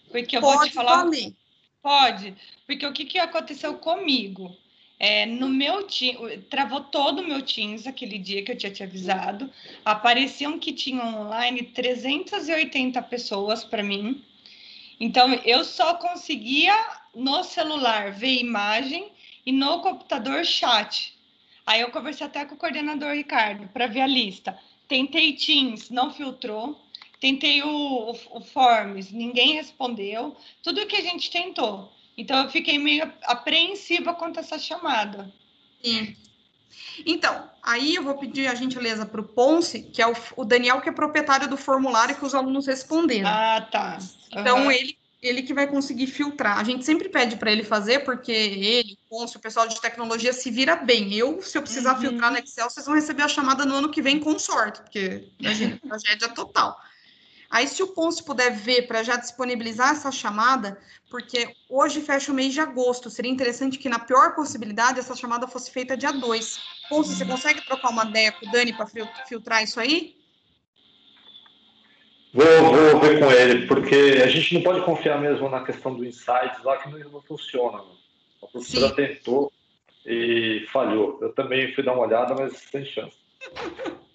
Porque 0.10 0.38
eu 0.38 0.42
Pode 0.42 0.58
vou 0.58 0.68
te 0.68 0.74
falar. 0.74 1.04
Valer. 1.04 1.34
Pode, 1.82 2.36
porque 2.66 2.86
o 2.86 2.94
que, 2.94 3.06
que 3.06 3.20
aconteceu 3.20 3.78
comigo? 3.78 4.56
É, 5.00 5.26
no 5.26 5.48
meu 5.48 5.88
travou 6.50 6.82
todo 6.82 7.20
o 7.20 7.28
meu 7.28 7.42
Teams 7.42 7.88
aquele 7.88 8.18
dia 8.18 8.44
que 8.44 8.52
eu 8.52 8.58
tinha 8.58 8.72
te 8.72 8.84
avisado. 8.84 9.50
Apareciam 9.86 10.60
que 10.60 10.74
tinham 10.74 11.22
online 11.22 11.64
380 11.64 13.02
pessoas 13.04 13.64
para 13.64 13.82
mim. 13.82 14.24
Então, 15.00 15.34
eu 15.46 15.64
só 15.64 15.94
conseguia 15.96 16.76
no 17.16 17.44
celular 17.44 18.12
ver 18.12 18.40
imagem 18.40 19.12
e 19.46 19.52
no 19.52 19.82
computador 19.82 20.44
chat. 20.44 21.18
Aí 21.66 21.82
eu 21.82 21.92
conversei 21.92 22.26
até 22.26 22.46
com 22.46 22.56
o 22.56 22.58
coordenador 22.58 23.14
Ricardo 23.14 23.68
para 23.70 23.88
ver 23.88 24.02
a 24.02 24.08
lista. 24.08 24.60
Tentei 24.88 25.34
Teams, 25.34 25.90
não 25.90 26.12
filtrou. 26.12 26.80
Tentei 27.20 27.62
o, 27.62 27.70
o, 27.70 28.12
o 28.32 28.42
Forms, 28.42 29.12
ninguém 29.12 29.54
respondeu. 29.54 30.36
Tudo 30.64 30.86
que 30.88 30.96
a 30.96 31.02
gente 31.02 31.30
tentou. 31.30 31.92
Então 32.18 32.44
eu 32.44 32.50
fiquei 32.50 32.78
meio 32.78 33.12
apreensiva 33.24 34.14
quanto 34.14 34.38
a 34.38 34.40
essa 34.42 34.58
chamada. 34.58 35.32
Sim. 35.84 36.16
Então, 37.06 37.50
aí 37.64 37.96
eu 37.96 38.04
vou 38.04 38.16
pedir 38.18 38.48
a 38.48 38.56
gentileza 38.56 39.06
para 39.06 39.22
o 39.22 39.24
Ponce, 39.24 39.82
que 39.82 40.02
é 40.02 40.08
o, 40.08 40.14
o, 40.36 40.46
Daniel, 40.46 40.82
que 40.82 40.90
é 40.90 40.92
proprietário 40.92 41.48
do 41.48 41.58
formulário 41.58 42.16
que 42.16 42.26
os 42.26 42.36
alunos 42.36 42.68
responderam. 42.68 43.30
Ah, 43.30 43.68
tá. 43.72 43.98
Uhum. 44.00 44.42
Então, 44.42 44.72
ele, 44.72 44.98
ele 45.22 45.44
que 45.44 45.54
vai 45.54 45.68
conseguir 45.68 46.08
filtrar. 46.08 46.58
A 46.60 46.64
gente 46.64 46.86
sempre 46.86 47.10
pede 47.10 47.36
para 47.36 47.52
ele 47.52 47.64
fazer, 47.64 48.00
porque 48.00 48.32
ele, 48.32 48.98
o 49.10 49.10
Ponce, 49.10 49.38
o 49.38 49.40
pessoal 49.40 49.68
de 49.68 49.80
tecnologia 49.80 50.34
se 50.34 50.50
vira 50.50 50.76
bem. 50.76 51.14
Eu, 51.14 51.42
se 51.42 51.58
eu 51.58 51.62
precisar 51.62 51.96
uhum. 51.96 52.02
filtrar 52.02 52.32
no 52.32 52.38
Excel, 52.38 52.70
vocês 52.70 52.86
vão 52.86 52.96
receber 52.96 53.24
a 53.24 53.28
chamada 53.28 53.66
no 53.66 53.76
ano 53.76 53.90
que 53.90 54.02
vem 54.02 54.20
com 54.20 54.38
sorte, 54.38 54.82
porque, 54.82 55.28
imagina, 55.40 55.80
tragédia 55.88 56.30
total. 56.30 56.78
Aí, 57.50 57.68
se 57.68 57.82
o 57.82 57.88
Ponce 57.88 58.24
puder 58.24 58.52
ver 58.52 58.84
para 58.84 59.02
já 59.02 59.16
disponibilizar 59.16 59.92
essa 59.92 60.12
chamada, 60.12 60.80
porque 61.10 61.56
hoje 61.68 62.00
fecha 62.00 62.32
o 62.32 62.36
mês 62.36 62.54
de 62.54 62.60
agosto, 62.60 63.10
seria 63.10 63.32
interessante 63.32 63.80
que, 63.80 63.90
na 63.90 63.98
pior 63.98 64.36
possibilidade, 64.36 65.00
essa 65.00 65.16
chamada 65.16 65.48
fosse 65.48 65.72
feita 65.72 65.98
dia 65.98 66.12
2. 66.12 66.60
Ponce, 66.88 67.16
você 67.16 67.26
consegue 67.26 67.62
trocar 67.62 67.90
uma 67.90 68.04
ideia 68.04 68.32
com 68.32 68.46
o 68.46 68.52
Dani 68.52 68.72
para 68.74 68.88
filtrar 69.28 69.64
isso 69.64 69.80
aí? 69.80 70.16
Vou, 72.32 72.46
vou 72.46 73.02
ver 73.02 73.20
com 73.20 73.32
ele, 73.32 73.66
porque 73.66 74.22
a 74.24 74.28
gente 74.28 74.54
não 74.54 74.62
pode 74.62 74.86
confiar 74.86 75.20
mesmo 75.20 75.50
na 75.50 75.64
questão 75.64 75.96
do 75.96 76.06
insights 76.06 76.64
lá, 76.64 76.78
que 76.78 76.88
não, 76.90 77.00
não 77.10 77.22
funciona. 77.24 77.84
A 78.44 78.48
professora 78.48 78.90
Sim. 78.90 78.96
tentou 78.96 79.52
e 80.06 80.68
falhou. 80.72 81.18
Eu 81.22 81.34
também 81.34 81.74
fui 81.74 81.84
dar 81.84 81.94
uma 81.94 82.06
olhada, 82.06 82.36
mas 82.36 82.56
sem 82.72 82.86
chance. 82.86 83.18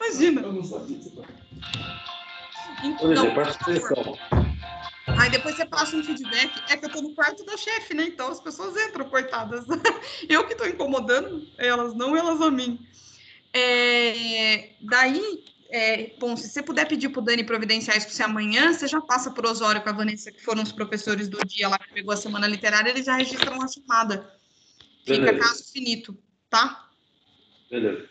Imagina. 0.00 0.40
Eu 0.40 0.52
não 0.52 0.64
sabia. 0.64 0.98
Então. 2.82 3.12
Aí 5.18 5.30
depois 5.30 5.56
você 5.56 5.66
passa 5.66 5.96
um 5.96 6.02
feedback. 6.02 6.52
É 6.70 6.76
que 6.76 6.86
eu 6.86 6.90
tô 6.90 7.02
no 7.02 7.14
quarto 7.14 7.44
da 7.44 7.56
chefe, 7.56 7.94
né? 7.94 8.04
Então 8.04 8.28
as 8.28 8.40
pessoas 8.40 8.76
entram, 8.76 9.08
coitadas. 9.08 9.64
Eu 10.28 10.46
que 10.46 10.54
tô 10.54 10.64
incomodando 10.64 11.46
elas, 11.58 11.94
não 11.94 12.16
elas 12.16 12.40
a 12.40 12.50
mim. 12.50 12.78
É, 13.52 14.70
daí, 14.80 15.44
é, 15.68 16.14
bom, 16.18 16.36
se 16.36 16.48
você 16.48 16.62
puder 16.62 16.86
pedir 16.86 17.10
pro 17.10 17.20
Dani 17.20 17.44
providenciar 17.44 17.96
isso 17.96 18.08
você 18.10 18.22
amanhã, 18.22 18.72
você 18.72 18.86
já 18.86 19.00
passa 19.00 19.30
por 19.30 19.44
Osório 19.44 19.82
com 19.82 19.88
a 19.90 19.92
Vanessa, 19.92 20.32
que 20.32 20.42
foram 20.42 20.62
os 20.62 20.72
professores 20.72 21.28
do 21.28 21.38
dia 21.44 21.68
lá 21.68 21.78
que 21.78 21.92
pegou 21.92 22.14
a 22.14 22.16
semana 22.16 22.46
literária, 22.46 22.90
eles 22.90 23.04
já 23.04 23.16
registram 23.16 23.56
uma 23.56 23.68
chamada. 23.68 24.32
Fica 25.04 25.32
Beleza. 25.32 25.38
caso 25.38 25.72
finito, 25.72 26.16
tá? 26.48 26.88
Beleza. 27.68 28.08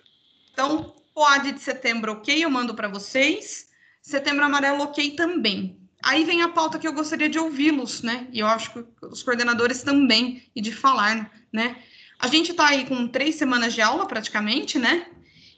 Então, 0.51 0.96
POAD 1.13 1.53
de 1.53 1.60
setembro, 1.60 2.12
ok, 2.12 2.43
eu 2.43 2.50
mando 2.50 2.75
para 2.75 2.88
vocês. 2.88 3.71
Setembro 4.01 4.43
amarelo, 4.43 4.84
ok 4.84 5.12
também. 5.12 5.77
Aí 6.03 6.24
vem 6.24 6.41
a 6.41 6.50
pauta 6.50 6.79
que 6.79 6.88
eu 6.88 6.93
gostaria 6.93 7.29
de 7.29 7.38
ouvi-los, 7.38 8.01
né? 8.01 8.27
E 8.31 8.39
eu 8.39 8.48
acho 8.48 8.74
que 8.74 8.84
os 9.05 9.22
coordenadores 9.22 9.84
também, 9.84 10.43
e 10.55 10.62
de 10.62 10.72
falar, 10.72 11.31
né? 11.53 11.77
A 12.20 12.27
gente 12.27 12.51
está 12.51 12.70
aí 12.70 12.86
com 12.86 13.08
três 13.08 13.36
semanas 13.36 13.74
de 13.74 13.81
aula, 13.81 14.08
praticamente, 14.08 14.79
né? 14.79 15.08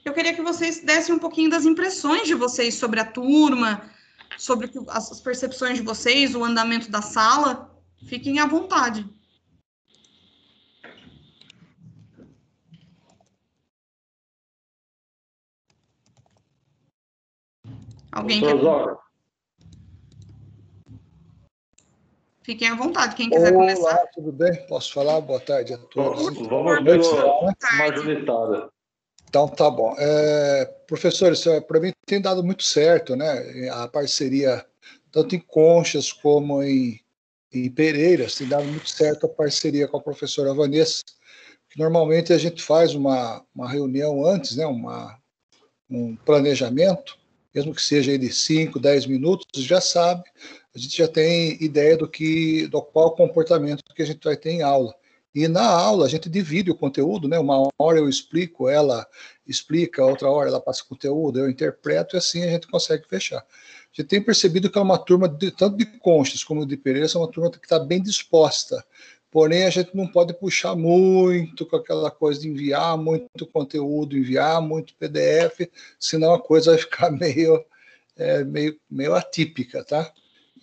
Eu 0.04 0.14
queria 0.14 0.34
que 0.34 0.42
vocês 0.42 0.82
dessem 0.82 1.16
um 1.16 1.20
pouquinho 1.20 1.50
das 1.50 1.66
impressões 1.66 2.28
de 2.28 2.34
vocês 2.34 2.76
sobre 2.76 3.00
a 3.00 3.06
turma, 3.06 3.90
sobre 4.38 4.70
as 4.90 5.22
percepções 5.22 5.78
de 5.78 5.84
vocês, 5.84 6.36
o 6.36 6.44
andamento 6.44 6.92
da 6.92 7.02
sala. 7.02 7.74
Fiquem 8.08 8.40
à 8.40 8.46
vontade. 8.46 9.08
Alguém 18.24 18.40
quer... 18.40 18.56
Fiquem 22.42 22.70
à 22.70 22.76
vontade, 22.76 23.16
quem 23.16 23.30
quiser 23.30 23.54
Olá, 23.54 23.60
começar. 23.60 23.82
Olá, 23.82 24.08
tudo 24.14 24.32
bem? 24.32 24.66
Posso 24.68 24.94
falar? 24.94 25.20
Boa 25.22 25.40
tarde 25.40 25.74
a 25.74 25.78
todos. 25.78 26.24
Vamos, 26.24 26.48
vamos 26.48 26.84
ver 26.84 27.00
majoritária. 27.78 28.70
Então, 29.28 29.48
tá 29.48 29.70
bom. 29.70 29.94
É, 29.98 30.66
professores, 30.88 31.46
é, 31.48 31.60
para 31.60 31.80
mim 31.80 31.92
tem 32.06 32.22
dado 32.22 32.44
muito 32.44 32.64
certo, 32.64 33.16
né? 33.16 33.70
A 33.72 33.88
parceria, 33.88 34.66
tanto 35.12 35.36
em 35.36 35.40
Conchas 35.40 36.12
como 36.14 36.62
em, 36.64 37.00
em 37.52 37.70
Pereiras, 37.70 38.36
tem 38.36 38.48
dado 38.48 38.66
muito 38.66 38.90
certo 38.90 39.26
a 39.26 39.30
parceria 39.30 39.88
com 39.88 39.98
a 39.98 40.02
professora 40.02 40.54
Vanessa, 40.54 41.04
que 41.70 41.80
normalmente 41.80 42.32
a 42.32 42.38
gente 42.38 42.62
faz 42.62 42.94
uma, 42.94 43.44
uma 43.54 43.70
reunião 43.70 44.26
antes, 44.26 44.56
né? 44.56 44.66
Uma, 44.66 45.18
um 45.90 46.16
planejamento, 46.16 47.18
mesmo 47.54 47.74
que 47.74 47.82
seja 47.82 48.18
de 48.18 48.32
5, 48.32 48.80
10 48.80 49.06
minutos, 49.06 49.64
já 49.64 49.80
sabe, 49.80 50.24
a 50.76 50.80
gente 50.80 50.98
já 50.98 51.08
tem 51.08 51.62
ideia 51.64 51.96
do 51.96 52.08
que, 52.08 52.68
do 52.68 52.82
qual 52.82 53.16
comportamento 53.16 53.84
que 53.96 54.02
a 54.02 54.06
gente 54.06 54.24
vai 54.24 54.36
ter 54.36 54.52
em 54.52 54.62
aula. 54.62 54.94
E 55.36 55.48
na 55.48 55.66
aula 55.66 56.06
a 56.06 56.10
gente 56.10 56.30
divide 56.30 56.70
o 56.70 56.76
conteúdo, 56.76 57.28
né? 57.28 57.40
Uma 57.40 57.68
hora 57.80 57.98
eu 57.98 58.08
explico, 58.08 58.70
ela 58.70 59.06
explica, 59.48 60.06
outra 60.06 60.30
hora 60.30 60.50
ela 60.50 60.62
passa 60.62 60.84
conteúdo, 60.88 61.40
eu 61.40 61.50
interpreto 61.50 62.16
e 62.16 62.18
assim 62.18 62.44
a 62.44 62.50
gente 62.50 62.68
consegue 62.68 63.08
fechar. 63.08 63.40
A 63.40 63.96
gente 63.96 64.08
tem 64.08 64.22
percebido 64.22 64.70
que 64.70 64.78
é 64.78 64.82
uma 64.82 64.98
turma, 64.98 65.28
de, 65.28 65.50
tanto 65.52 65.78
de 65.78 65.86
Conchas 65.86 66.44
como 66.44 66.66
de 66.66 66.78
Pereira, 66.78 67.08
é 67.12 67.18
uma 67.18 67.32
turma 67.32 67.50
que 67.50 67.58
está 67.58 67.80
bem 67.80 68.02
disposta. 68.02 68.84
Porém, 69.34 69.64
a 69.64 69.70
gente 69.72 69.98
não 69.98 70.06
pode 70.06 70.32
puxar 70.32 70.76
muito 70.76 71.66
com 71.66 71.76
aquela 71.76 72.12
coisa 72.12 72.40
de 72.40 72.48
enviar 72.48 72.96
muito 72.96 73.48
conteúdo, 73.48 74.16
enviar 74.16 74.62
muito 74.62 74.94
PDF, 74.94 75.68
senão 76.00 76.36
a 76.36 76.40
coisa 76.40 76.70
vai 76.70 76.80
ficar 76.80 77.10
meio, 77.20 77.66
é, 78.16 78.44
meio, 78.44 78.80
meio 78.88 79.16
atípica, 79.16 79.84
tá? 79.84 80.14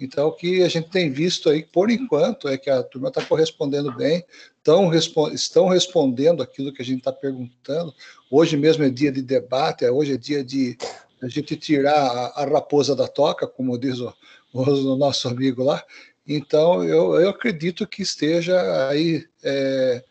Então, 0.01 0.29
o 0.29 0.33
que 0.33 0.63
a 0.63 0.69
gente 0.69 0.89
tem 0.89 1.11
visto 1.11 1.51
aí, 1.51 1.65
por 1.65 1.91
enquanto, 1.91 2.47
é 2.47 2.57
que 2.57 2.71
a 2.71 2.81
turma 2.81 3.09
está 3.09 3.25
correspondendo 3.25 3.93
bem, 3.97 4.25
tão, 4.63 4.95
estão 4.95 5.67
respondendo 5.67 6.41
aquilo 6.41 6.73
que 6.73 6.81
a 6.81 6.85
gente 6.85 6.99
está 6.99 7.13
perguntando. 7.13 7.93
Hoje 8.31 8.57
mesmo 8.57 8.85
é 8.85 8.89
dia 8.89 9.11
de 9.11 9.21
debate, 9.21 9.85
é, 9.85 9.91
hoje 9.91 10.15
é 10.15 10.17
dia 10.17 10.45
de 10.45 10.79
a 11.21 11.27
gente 11.27 11.57
tirar 11.57 11.93
a, 11.93 12.43
a 12.43 12.45
raposa 12.45 12.95
da 12.95 13.09
toca, 13.09 13.49
como 13.49 13.77
diz 13.77 13.99
o, 13.99 14.15
o, 14.53 14.97
nosso 14.97 15.29
amigo 15.29 15.65
lá. 15.65 15.85
Então, 16.27 16.85
eu, 16.85 17.15
eu 17.21 17.31
acredito 17.31 17.87
que 17.87 18.03
esteja 18.03 18.89
aí 18.89 19.27
é, 19.43 20.05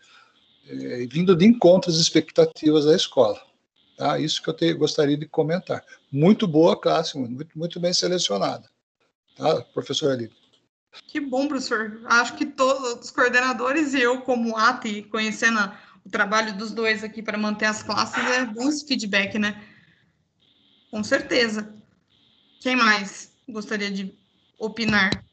é, 0.68 1.08
vindo 1.08 1.36
de 1.36 1.46
encontro 1.46 1.90
às 1.90 1.98
expectativas 1.98 2.86
da 2.86 2.96
escola. 2.96 3.42
Tá? 3.98 4.20
Isso 4.20 4.42
que 4.42 4.50
eu 4.50 4.54
te, 4.54 4.74
gostaria 4.74 5.18
de 5.18 5.28
comentar. 5.28 5.84
Muito 6.12 6.48
boa 6.48 6.80
classe, 6.80 7.18
muito, 7.18 7.58
muito 7.58 7.80
bem 7.80 7.94
selecionada. 7.94 8.70
Tá, 9.36 9.62
professor 9.74 10.12
Ali? 10.12 10.32
Que 11.08 11.20
bom, 11.20 11.48
professor. 11.48 12.02
Acho 12.06 12.36
que 12.36 12.46
todos 12.46 13.04
os 13.04 13.12
coordenadores 13.12 13.94
e 13.94 14.02
eu, 14.02 14.22
como 14.22 14.58
AT, 14.58 15.04
conhecendo 15.12 15.60
o 16.06 16.10
trabalho 16.10 16.58
dos 16.58 16.72
dois 16.72 17.04
aqui 17.04 17.22
para 17.22 17.38
manter 17.38 17.66
as 17.66 17.84
classes, 17.84 18.18
é 18.18 18.46
bom 18.46 18.70
esse 18.70 18.86
feedback, 18.86 19.38
né? 19.38 19.64
Com 20.90 21.04
certeza. 21.04 21.74
Quem 22.60 22.76
mais 22.76 23.32
gostaria 23.48 23.92
de 23.92 24.14
opinar? 24.58 25.24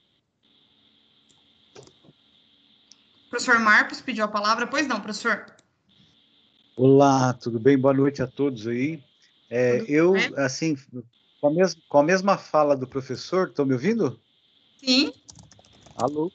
Professor 3.36 3.60
Marcos 3.60 4.00
pediu 4.00 4.24
a 4.24 4.28
palavra, 4.28 4.66
pois 4.66 4.88
não, 4.88 4.98
professor? 4.98 5.44
Olá, 6.74 7.34
tudo 7.34 7.60
bem? 7.60 7.76
Boa 7.76 7.92
noite 7.92 8.22
a 8.22 8.26
todos 8.26 8.66
aí. 8.66 9.04
É, 9.50 9.84
eu, 9.86 10.12
bem? 10.12 10.32
assim, 10.38 10.74
com 11.38 11.48
a, 11.48 11.50
mesma, 11.50 11.82
com 11.86 11.98
a 11.98 12.02
mesma 12.02 12.38
fala 12.38 12.74
do 12.74 12.86
professor, 12.86 13.48
estão 13.48 13.66
me 13.66 13.74
ouvindo? 13.74 14.18
Sim. 14.82 15.12
Alô? 15.96 16.32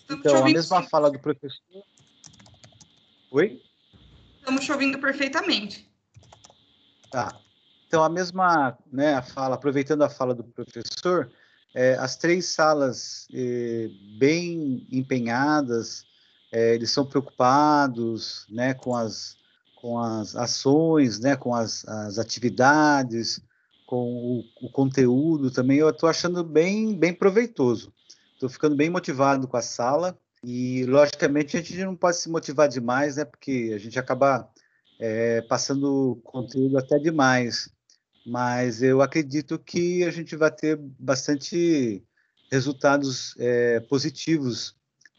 Estamos 0.00 0.26
então, 0.26 0.36
a 0.36 0.44
mesma 0.46 0.82
sim. 0.82 0.88
fala 0.88 1.12
do 1.12 1.20
professor. 1.20 1.84
Oi? 3.30 3.62
Estamos 4.40 4.64
te 4.64 4.72
ouvindo 4.72 4.98
perfeitamente. 4.98 5.88
Tá. 7.08 7.38
Então, 7.86 8.02
a 8.02 8.08
mesma 8.08 8.76
né, 8.92 9.14
a 9.14 9.22
fala, 9.22 9.54
aproveitando 9.54 10.02
a 10.02 10.10
fala 10.10 10.34
do 10.34 10.42
professor, 10.42 11.30
é, 11.72 11.94
as 12.00 12.16
três 12.16 12.46
salas 12.46 13.28
é, 13.32 13.88
bem 14.18 14.84
empenhadas, 14.90 16.04
é, 16.52 16.74
eles 16.74 16.90
são 16.90 17.06
preocupados 17.06 18.46
né, 18.50 18.74
com, 18.74 18.94
as, 18.94 19.36
com 19.80 19.98
as 19.98 20.36
ações, 20.36 21.18
né, 21.18 21.34
com 21.34 21.54
as, 21.54 21.88
as 21.88 22.18
atividades, 22.18 23.40
com 23.86 24.42
o, 24.60 24.66
o 24.66 24.70
conteúdo 24.70 25.50
também, 25.50 25.78
eu 25.78 25.88
estou 25.88 26.08
achando 26.08 26.44
bem, 26.44 26.96
bem 26.96 27.14
proveitoso. 27.14 27.92
Estou 28.34 28.48
ficando 28.48 28.76
bem 28.76 28.90
motivado 28.90 29.48
com 29.48 29.56
a 29.56 29.62
sala 29.62 30.18
e, 30.44 30.84
logicamente, 30.86 31.56
a 31.56 31.60
gente 31.60 31.84
não 31.84 31.96
pode 31.96 32.16
se 32.16 32.28
motivar 32.28 32.68
demais, 32.68 33.16
né? 33.16 33.24
Porque 33.24 33.72
a 33.74 33.78
gente 33.78 33.98
acaba 33.98 34.50
é, 34.98 35.40
passando 35.42 36.20
conteúdo 36.24 36.76
até 36.76 36.98
demais. 36.98 37.70
Mas 38.26 38.82
eu 38.82 39.00
acredito 39.00 39.58
que 39.58 40.04
a 40.04 40.10
gente 40.10 40.36
vai 40.36 40.50
ter 40.50 40.76
bastante 40.76 42.02
resultados 42.50 43.34
é, 43.38 43.80
positivos 43.80 44.74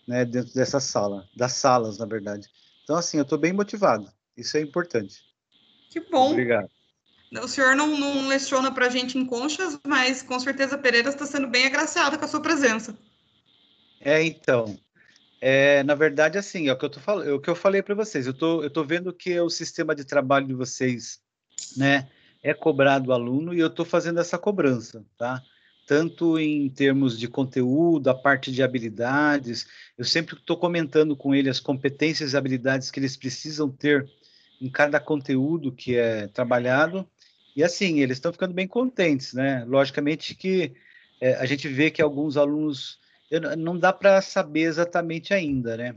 né, 0.07 0.25
dentro 0.25 0.53
dessa 0.53 0.79
sala, 0.79 1.27
das 1.36 1.53
salas, 1.53 1.98
na 1.98 2.05
verdade. 2.05 2.50
Então, 2.83 2.95
assim, 2.95 3.17
eu 3.17 3.24
estou 3.24 3.38
bem 3.38 3.53
motivado. 3.53 4.12
Isso 4.36 4.57
é 4.57 4.62
importante. 4.62 5.22
Que 5.89 6.00
bom. 6.00 6.31
Obrigado. 6.31 6.69
O 7.41 7.48
senhor 7.48 7.75
não, 7.75 7.98
não 7.98 8.27
leciona 8.27 8.72
para 8.72 8.88
a 8.88 8.89
gente 8.89 9.17
em 9.17 9.25
conchas, 9.25 9.79
mas 9.88 10.22
com 10.22 10.39
certeza 10.39 10.77
Pereira 10.77 11.10
está 11.10 11.25
sendo 11.25 11.48
bem 11.48 11.65
agraciado 11.65 12.17
com 12.17 12.25
a 12.25 12.27
sua 12.27 12.41
presença. 12.41 12.95
É, 14.00 14.22
então. 14.24 14.77
É, 15.41 15.83
na 15.83 15.95
verdade, 15.95 16.38
assim, 16.38 16.67
é 16.69 16.74
o 16.74 16.77
que 16.77 16.86
eu, 16.86 16.89
tô 16.89 17.22
é 17.22 17.31
o 17.31 17.39
que 17.39 17.50
eu 17.50 17.55
falei 17.55 17.81
para 17.81 17.95
vocês. 17.95 18.27
Eu 18.27 18.33
tô, 18.33 18.63
eu 18.63 18.69
tô 18.69 18.83
vendo 18.83 19.12
que 19.12 19.38
o 19.39 19.50
sistema 19.50 19.95
de 19.95 20.05
trabalho 20.05 20.48
de 20.48 20.53
vocês, 20.53 21.19
né, 21.75 22.10
é 22.41 22.53
cobrado 22.53 23.10
o 23.10 23.13
aluno 23.13 23.53
e 23.53 23.60
eu 23.60 23.67
estou 23.67 23.86
fazendo 23.86 24.19
essa 24.19 24.38
cobrança, 24.38 25.03
tá? 25.17 25.41
Tanto 25.85 26.39
em 26.39 26.69
termos 26.69 27.19
de 27.19 27.27
conteúdo, 27.27 28.09
a 28.09 28.15
parte 28.15 28.51
de 28.51 28.63
habilidades, 28.63 29.67
eu 29.97 30.05
sempre 30.05 30.35
estou 30.35 30.57
comentando 30.57 31.15
com 31.15 31.35
ele 31.35 31.49
as 31.49 31.59
competências 31.59 32.33
e 32.33 32.37
habilidades 32.37 32.89
que 32.89 32.99
eles 32.99 33.17
precisam 33.17 33.69
ter 33.69 34.09
em 34.61 34.69
cada 34.69 34.99
conteúdo 34.99 35.71
que 35.73 35.95
é 35.97 36.27
trabalhado 36.27 37.07
E 37.55 37.63
assim, 37.63 37.99
eles 37.99 38.17
estão 38.17 38.31
ficando 38.33 38.53
bem 38.53 38.67
contentes, 38.67 39.33
né? 39.33 39.63
Logicamente 39.67 40.35
que 40.35 40.73
é, 41.21 41.35
a 41.35 41.45
gente 41.45 41.67
vê 41.67 41.91
que 41.91 42.01
alguns 42.01 42.37
alunos, 42.37 42.99
eu, 43.31 43.41
não 43.57 43.77
dá 43.77 43.93
para 43.93 44.21
saber 44.21 44.61
exatamente 44.63 45.33
ainda, 45.33 45.77
né? 45.77 45.95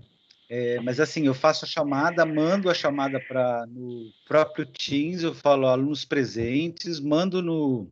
É, 0.49 0.81
mas 0.81 1.01
assim, 1.01 1.27
eu 1.27 1.35
faço 1.35 1.65
a 1.65 1.69
chamada, 1.69 2.25
mando 2.27 2.71
a 2.71 2.75
chamada 2.75 3.21
para 3.21 3.67
no 3.67 4.13
próprio 4.29 4.67
Teams, 4.67 5.23
eu 5.23 5.35
falo 5.35 5.67
alunos 5.67 6.05
presentes, 6.05 7.01
mando 7.01 7.43
no 7.43 7.91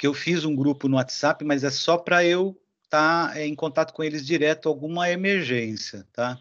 porque 0.00 0.06
eu 0.06 0.14
fiz 0.14 0.46
um 0.46 0.56
grupo 0.56 0.88
no 0.88 0.96
WhatsApp, 0.96 1.44
mas 1.44 1.62
é 1.62 1.70
só 1.70 1.98
para 1.98 2.24
eu 2.24 2.58
estar 2.84 3.34
tá, 3.34 3.38
é, 3.38 3.46
em 3.46 3.54
contato 3.54 3.92
com 3.92 4.02
eles 4.02 4.24
direto 4.24 4.66
alguma 4.66 5.10
emergência, 5.10 6.06
tá? 6.10 6.38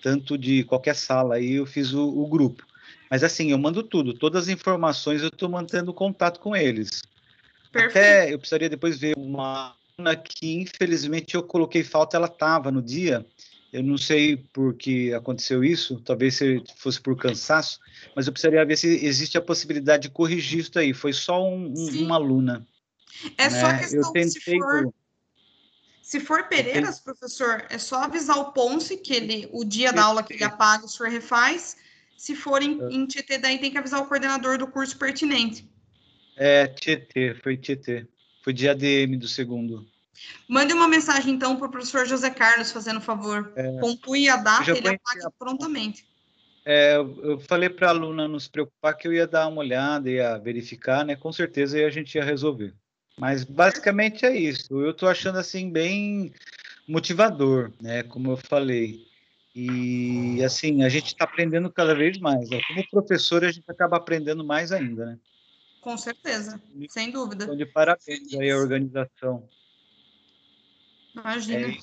Tanto 0.00 0.38
de 0.38 0.62
qualquer 0.62 0.94
sala 0.94 1.34
aí 1.34 1.54
eu 1.54 1.66
fiz 1.66 1.92
o, 1.92 2.06
o 2.06 2.24
grupo. 2.28 2.64
Mas 3.10 3.24
assim, 3.24 3.50
eu 3.50 3.58
mando 3.58 3.82
tudo, 3.82 4.14
todas 4.14 4.44
as 4.44 4.48
informações 4.48 5.22
eu 5.22 5.26
estou 5.26 5.48
mantendo 5.48 5.92
contato 5.92 6.38
com 6.38 6.54
eles. 6.54 7.02
Perfeito. 7.72 7.98
Até 7.98 8.32
eu 8.32 8.38
precisaria 8.38 8.68
depois 8.68 8.96
ver 8.96 9.18
uma 9.18 9.74
que 10.22 10.54
infelizmente 10.54 11.34
eu 11.34 11.42
coloquei 11.42 11.82
falta, 11.82 12.16
ela 12.16 12.28
estava 12.28 12.70
no 12.70 12.80
dia, 12.80 13.26
eu 13.72 13.82
não 13.82 13.98
sei 13.98 14.36
por 14.36 14.72
que 14.74 15.12
aconteceu 15.12 15.64
isso, 15.64 16.00
talvez 16.00 16.38
fosse 16.76 17.00
por 17.00 17.16
cansaço, 17.16 17.80
mas 18.14 18.28
eu 18.28 18.32
precisaria 18.32 18.64
ver 18.64 18.76
se 18.76 19.04
existe 19.04 19.36
a 19.36 19.42
possibilidade 19.42 20.04
de 20.04 20.10
corrigir 20.10 20.60
isso 20.60 20.78
aí. 20.78 20.94
Foi 20.94 21.12
só 21.12 21.44
um, 21.44 21.74
um, 21.76 22.04
uma 22.04 22.14
aluna. 22.14 22.64
É 23.38 23.48
né? 23.48 23.60
só 23.60 23.76
questão 23.76 24.12
se 24.28 24.40
for. 24.58 24.92
Se 26.02 26.20
for 26.20 26.48
Pereiras, 26.48 27.00
professor, 27.00 27.64
é 27.70 27.78
só 27.78 28.02
avisar 28.04 28.36
o 28.36 28.52
Ponce 28.52 28.98
que 28.98 29.14
ele, 29.14 29.48
o 29.50 29.64
dia 29.64 29.90
da 29.90 30.04
aula 30.04 30.22
que 30.22 30.34
ele 30.34 30.44
apaga, 30.44 30.84
o 30.84 30.88
senhor 30.88 31.10
refaz. 31.10 31.78
Se 32.14 32.36
for 32.36 32.62
em, 32.62 32.78
em 32.90 33.06
Tietê, 33.06 33.38
daí 33.38 33.58
tem 33.58 33.70
que 33.70 33.78
avisar 33.78 34.02
o 34.02 34.06
coordenador 34.06 34.58
do 34.58 34.66
curso 34.66 34.98
pertinente. 34.98 35.66
É, 36.36 36.66
Tietê, 36.66 37.34
foi 37.42 37.56
Tietê. 37.56 38.06
Foi 38.42 38.52
dia 38.52 38.72
ADM 38.72 39.16
do 39.18 39.26
segundo. 39.26 39.86
Mande 40.46 40.74
uma 40.74 40.86
mensagem, 40.86 41.32
então, 41.32 41.56
para 41.56 41.68
o 41.68 41.70
professor 41.70 42.06
José 42.06 42.28
Carlos, 42.28 42.70
fazendo 42.70 43.00
favor. 43.00 43.52
É, 43.56 43.80
Pontue 43.80 44.28
a 44.28 44.36
data, 44.36 44.70
ele 44.70 44.88
apaga 44.88 45.26
a... 45.26 45.30
prontamente. 45.30 46.06
É, 46.66 46.96
eu 46.96 47.38
falei 47.40 47.68
para 47.68 47.88
a 47.88 47.90
aluna 47.90 48.28
não 48.28 48.38
se 48.38 48.50
preocupar 48.50 48.96
que 48.96 49.06
eu 49.06 49.12
ia 49.12 49.26
dar 49.26 49.48
uma 49.48 49.60
olhada, 49.60 50.10
ia 50.10 50.38
verificar, 50.38 51.04
né? 51.04 51.16
Com 51.16 51.32
certeza 51.32 51.76
aí 51.76 51.84
a 51.84 51.90
gente 51.90 52.14
ia 52.14 52.24
resolver. 52.24 52.74
Mas 53.18 53.44
basicamente 53.44 54.24
é 54.24 54.36
isso. 54.36 54.80
Eu 54.80 54.90
estou 54.90 55.08
achando 55.08 55.38
assim 55.38 55.70
bem 55.70 56.32
motivador, 56.86 57.72
né? 57.80 58.02
Como 58.02 58.32
eu 58.32 58.36
falei. 58.36 59.06
E 59.54 60.42
assim, 60.44 60.82
a 60.82 60.88
gente 60.88 61.06
está 61.06 61.24
aprendendo 61.24 61.70
cada 61.70 61.94
vez 61.94 62.18
mais. 62.18 62.50
Né? 62.50 62.60
Como 62.66 62.90
professor, 62.90 63.44
a 63.44 63.52
gente 63.52 63.70
acaba 63.70 63.96
aprendendo 63.96 64.44
mais 64.44 64.72
ainda, 64.72 65.06
né? 65.06 65.18
Com 65.80 65.96
certeza, 65.96 66.60
sem 66.88 67.10
dúvida. 67.10 67.44
Então, 67.44 67.56
de 67.56 67.66
parabéns 67.66 68.34
aí 68.34 68.50
a 68.50 68.56
organização. 68.56 69.48
Imagina. 71.14 71.68
É 71.68 71.78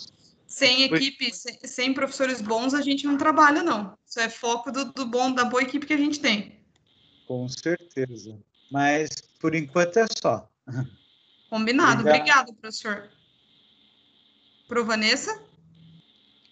sem 0.51 0.83
equipe, 0.83 1.33
sem, 1.33 1.57
sem, 1.63 1.93
professores 1.93 2.41
bons, 2.41 2.73
a 2.73 2.81
gente 2.81 3.05
não 3.05 3.17
trabalha, 3.17 3.63
não. 3.63 3.97
Isso 4.05 4.19
é 4.19 4.29
foco 4.29 4.69
do, 4.69 4.91
do, 4.91 5.05
bom, 5.05 5.31
da 5.31 5.45
boa 5.45 5.63
equipe 5.63 5.85
que 5.85 5.93
a 5.93 5.97
gente 5.97 6.19
tem. 6.19 6.59
Com 7.25 7.47
certeza. 7.47 8.37
Mas, 8.69 9.09
por 9.39 9.55
enquanto, 9.55 9.97
é 9.97 10.05
só. 10.21 10.49
Combinado. 11.51 11.99
Obrigado, 11.99 12.47
Obrigado 12.47 12.53
professor. 12.53 13.11
Pro 14.69 14.85
Vanessa? 14.85 15.37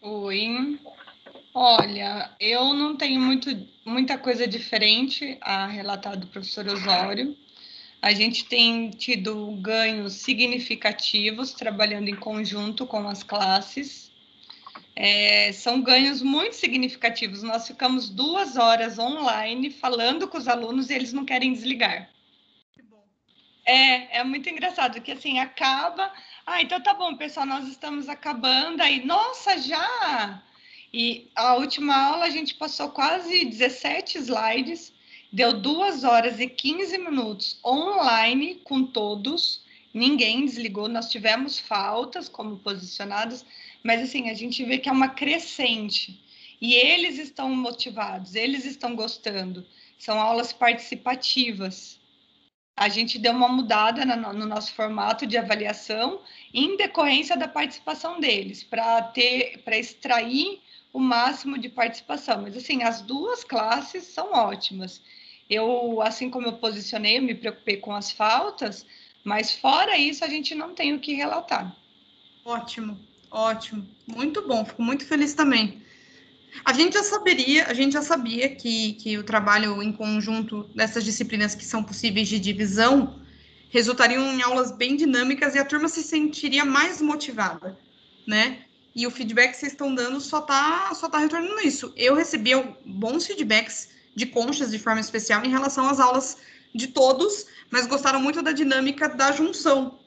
Oi. 0.01 0.77
Olha, 1.53 2.35
eu 2.37 2.73
não 2.73 2.97
tenho 2.97 3.21
muito, 3.21 3.49
muita 3.85 4.17
coisa 4.17 4.45
diferente 4.45 5.37
a 5.39 5.67
relatar 5.67 6.17
do 6.17 6.27
professor 6.27 6.67
Osório. 6.67 7.33
A 8.01 8.11
gente 8.11 8.43
tem 8.43 8.89
tido 8.89 9.53
ganhos 9.61 10.15
significativos 10.15 11.53
trabalhando 11.53 12.09
em 12.09 12.15
conjunto 12.17 12.85
com 12.85 13.07
as 13.07 13.23
classes. 13.23 14.11
É, 14.97 15.53
são 15.53 15.81
ganhos 15.81 16.21
muito 16.21 16.57
significativos. 16.57 17.41
Nós 17.41 17.65
ficamos 17.65 18.09
duas 18.09 18.57
horas 18.57 18.99
online 18.99 19.69
falando 19.69 20.27
com 20.27 20.37
os 20.37 20.49
alunos 20.49 20.89
e 20.89 20.93
eles 20.93 21.13
não 21.13 21.23
querem 21.23 21.53
desligar. 21.53 22.09
É, 23.69 24.19
é 24.19 24.23
muito 24.23 24.49
engraçado 24.49 25.01
que 25.01 25.11
assim 25.11 25.39
acaba. 25.39 26.11
Ah, 26.45 26.61
então 26.61 26.81
tá 26.81 26.93
bom, 26.93 27.15
pessoal, 27.15 27.45
nós 27.45 27.67
estamos 27.67 28.09
acabando 28.09 28.81
aí. 28.81 29.05
Nossa, 29.05 29.57
já! 29.57 30.41
E 30.91 31.29
a 31.35 31.53
última 31.55 31.95
aula 31.95 32.25
a 32.25 32.29
gente 32.29 32.55
passou 32.55 32.89
quase 32.89 33.45
17 33.45 34.17
slides 34.17 34.91
Deu 35.31 35.53
duas 35.53 36.03
horas 36.03 36.39
e 36.39 36.47
15 36.47 36.97
minutos 36.97 37.59
online 37.63 38.55
com 38.63 38.83
todos, 38.83 39.63
ninguém 39.93 40.43
desligou, 40.43 40.89
nós 40.89 41.11
tivemos 41.11 41.59
faltas 41.59 42.27
como 42.27 42.57
posicionadas, 42.57 43.45
mas 43.83 44.01
assim, 44.01 44.31
a 44.31 44.33
gente 44.33 44.65
vê 44.65 44.79
que 44.79 44.89
é 44.89 44.91
uma 44.91 45.09
crescente. 45.09 46.19
E 46.59 46.73
eles 46.73 47.19
estão 47.19 47.55
motivados, 47.55 48.33
eles 48.33 48.65
estão 48.65 48.95
gostando. 48.95 49.63
São 49.99 50.19
aulas 50.19 50.51
participativas. 50.51 51.98
A 52.79 52.87
gente 52.87 53.19
deu 53.19 53.33
uma 53.33 53.49
mudada 53.49 54.05
no 54.05 54.45
nosso 54.45 54.73
formato 54.73 55.27
de 55.27 55.37
avaliação 55.37 56.21
em 56.53 56.77
decorrência 56.77 57.35
da 57.35 57.45
participação 57.45 58.21
deles, 58.21 58.63
para 58.63 59.01
ter, 59.01 59.57
para 59.65 59.77
extrair 59.77 60.61
o 60.93 60.97
máximo 60.97 61.57
de 61.57 61.67
participação. 61.67 62.43
Mas 62.43 62.55
assim, 62.55 62.81
as 62.81 63.01
duas 63.01 63.43
classes 63.43 64.05
são 64.05 64.31
ótimas. 64.31 65.01
Eu, 65.49 66.01
assim 66.01 66.29
como 66.29 66.47
eu 66.47 66.53
posicionei, 66.53 67.17
eu 67.17 67.21
me 67.21 67.35
preocupei 67.35 67.75
com 67.75 67.93
as 67.93 68.11
faltas, 68.11 68.85
mas 69.25 69.51
fora 69.51 69.97
isso, 69.97 70.23
a 70.23 70.29
gente 70.29 70.55
não 70.55 70.73
tem 70.73 70.93
o 70.93 70.99
que 71.01 71.13
relatar. 71.13 71.75
Ótimo, 72.45 72.97
ótimo. 73.29 73.85
Muito 74.07 74.47
bom, 74.47 74.63
fico 74.63 74.81
muito 74.81 75.05
feliz 75.05 75.33
também. 75.33 75.83
A 76.65 76.73
gente 76.73 76.93
já 76.93 77.03
saberia, 77.03 77.67
a 77.67 77.73
gente 77.73 77.93
já 77.93 78.01
sabia 78.01 78.49
que, 78.49 78.93
que 78.93 79.17
o 79.17 79.23
trabalho 79.23 79.81
em 79.81 79.91
conjunto 79.91 80.63
dessas 80.75 81.03
disciplinas 81.03 81.55
que 81.55 81.65
são 81.65 81.83
possíveis 81.83 82.27
de 82.27 82.39
divisão 82.39 83.19
resultariam 83.69 84.33
em 84.33 84.41
aulas 84.41 84.71
bem 84.71 84.95
dinâmicas 84.95 85.55
e 85.55 85.59
a 85.59 85.65
turma 85.65 85.87
se 85.87 86.01
sentiria 86.01 86.65
mais 86.65 87.01
motivada, 87.01 87.77
né? 88.27 88.63
E 88.95 89.05
o 89.05 89.11
feedback 89.11 89.51
que 89.51 89.57
vocês 89.57 89.71
estão 89.71 89.93
dando 89.93 90.19
só 90.19 90.39
está 90.39 90.93
só 90.95 91.07
tá 91.07 91.19
retornando 91.19 91.61
isso. 91.61 91.93
Eu 91.95 92.15
recebi 92.15 92.51
bons 92.83 93.27
feedbacks 93.27 93.89
de 94.15 94.25
conchas 94.25 94.71
de 94.71 94.79
forma 94.79 94.99
especial 94.99 95.45
em 95.45 95.49
relação 95.49 95.87
às 95.87 95.99
aulas 95.99 96.37
de 96.73 96.87
todos, 96.87 97.45
mas 97.69 97.87
gostaram 97.87 98.21
muito 98.21 98.41
da 98.41 98.51
dinâmica 98.51 99.07
da 99.07 99.31
junção. 99.31 99.99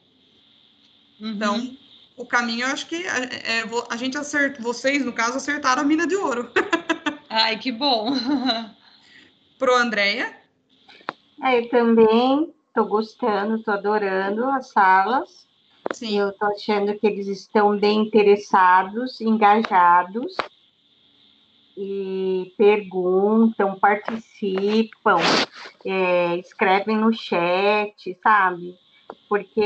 Uhum. 1.20 1.76
O 2.22 2.26
caminho, 2.26 2.64
eu 2.64 2.68
acho 2.68 2.86
que 2.86 3.04
é, 3.04 3.58
é 3.58 3.64
a 3.90 3.96
gente 3.96 4.16
acertou, 4.16 4.62
vocês, 4.62 5.04
no 5.04 5.12
caso, 5.12 5.38
acertaram 5.38 5.82
a 5.82 5.84
mina 5.84 6.06
de 6.06 6.14
ouro. 6.14 6.52
Ai, 7.28 7.58
que 7.58 7.72
bom. 7.72 8.12
Pro 9.58 9.74
Andréia? 9.74 10.32
É, 11.42 11.58
eu 11.58 11.68
também 11.68 12.54
estou 12.68 12.84
gostando, 12.86 13.56
estou 13.56 13.74
adorando 13.74 14.44
as 14.50 14.68
salas. 14.68 15.48
Sim. 15.92 16.16
Eu 16.16 16.28
estou 16.28 16.48
achando 16.50 16.96
que 16.96 17.08
eles 17.08 17.26
estão 17.26 17.76
bem 17.76 18.02
interessados, 18.02 19.20
engajados 19.20 20.36
e 21.76 22.54
perguntam, 22.56 23.80
participam, 23.80 25.18
é, 25.84 26.36
escrevem 26.36 26.98
no 26.98 27.12
chat, 27.12 28.16
sabe? 28.22 28.78
Porque 29.32 29.64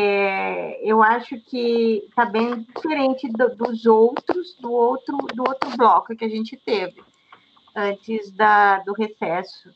eu 0.81 1.02
acho 1.02 1.40
que 1.40 2.05
está 2.09 2.24
bem 2.24 2.61
diferente 2.61 3.29
do, 3.29 3.48
dos 3.57 3.85
outros, 3.85 4.55
do 4.61 4.70
outro, 4.70 5.16
do 5.35 5.42
outro 5.42 5.76
bloco 5.76 6.14
que 6.14 6.24
a 6.24 6.29
gente 6.29 6.57
teve 6.57 7.02
antes 7.74 8.31
da, 8.31 8.79
do 8.85 8.92
recesso. 8.92 9.68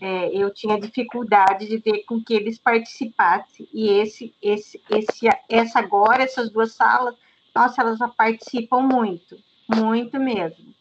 É, 0.00 0.36
eu 0.36 0.52
tinha 0.52 0.80
dificuldade 0.80 1.68
de 1.68 1.76
ver 1.76 2.02
com 2.02 2.20
que 2.20 2.34
eles 2.34 2.58
participassem 2.58 3.68
e 3.72 3.88
esse, 3.90 4.34
esse, 4.42 4.82
esse, 4.90 5.28
essa 5.48 5.78
agora, 5.78 6.24
essas 6.24 6.50
duas 6.50 6.72
salas, 6.72 7.14
nossa, 7.54 7.80
elas 7.80 8.00
participam 8.16 8.80
muito, 8.80 9.36
muito 9.68 10.18
mesmo 10.18 10.74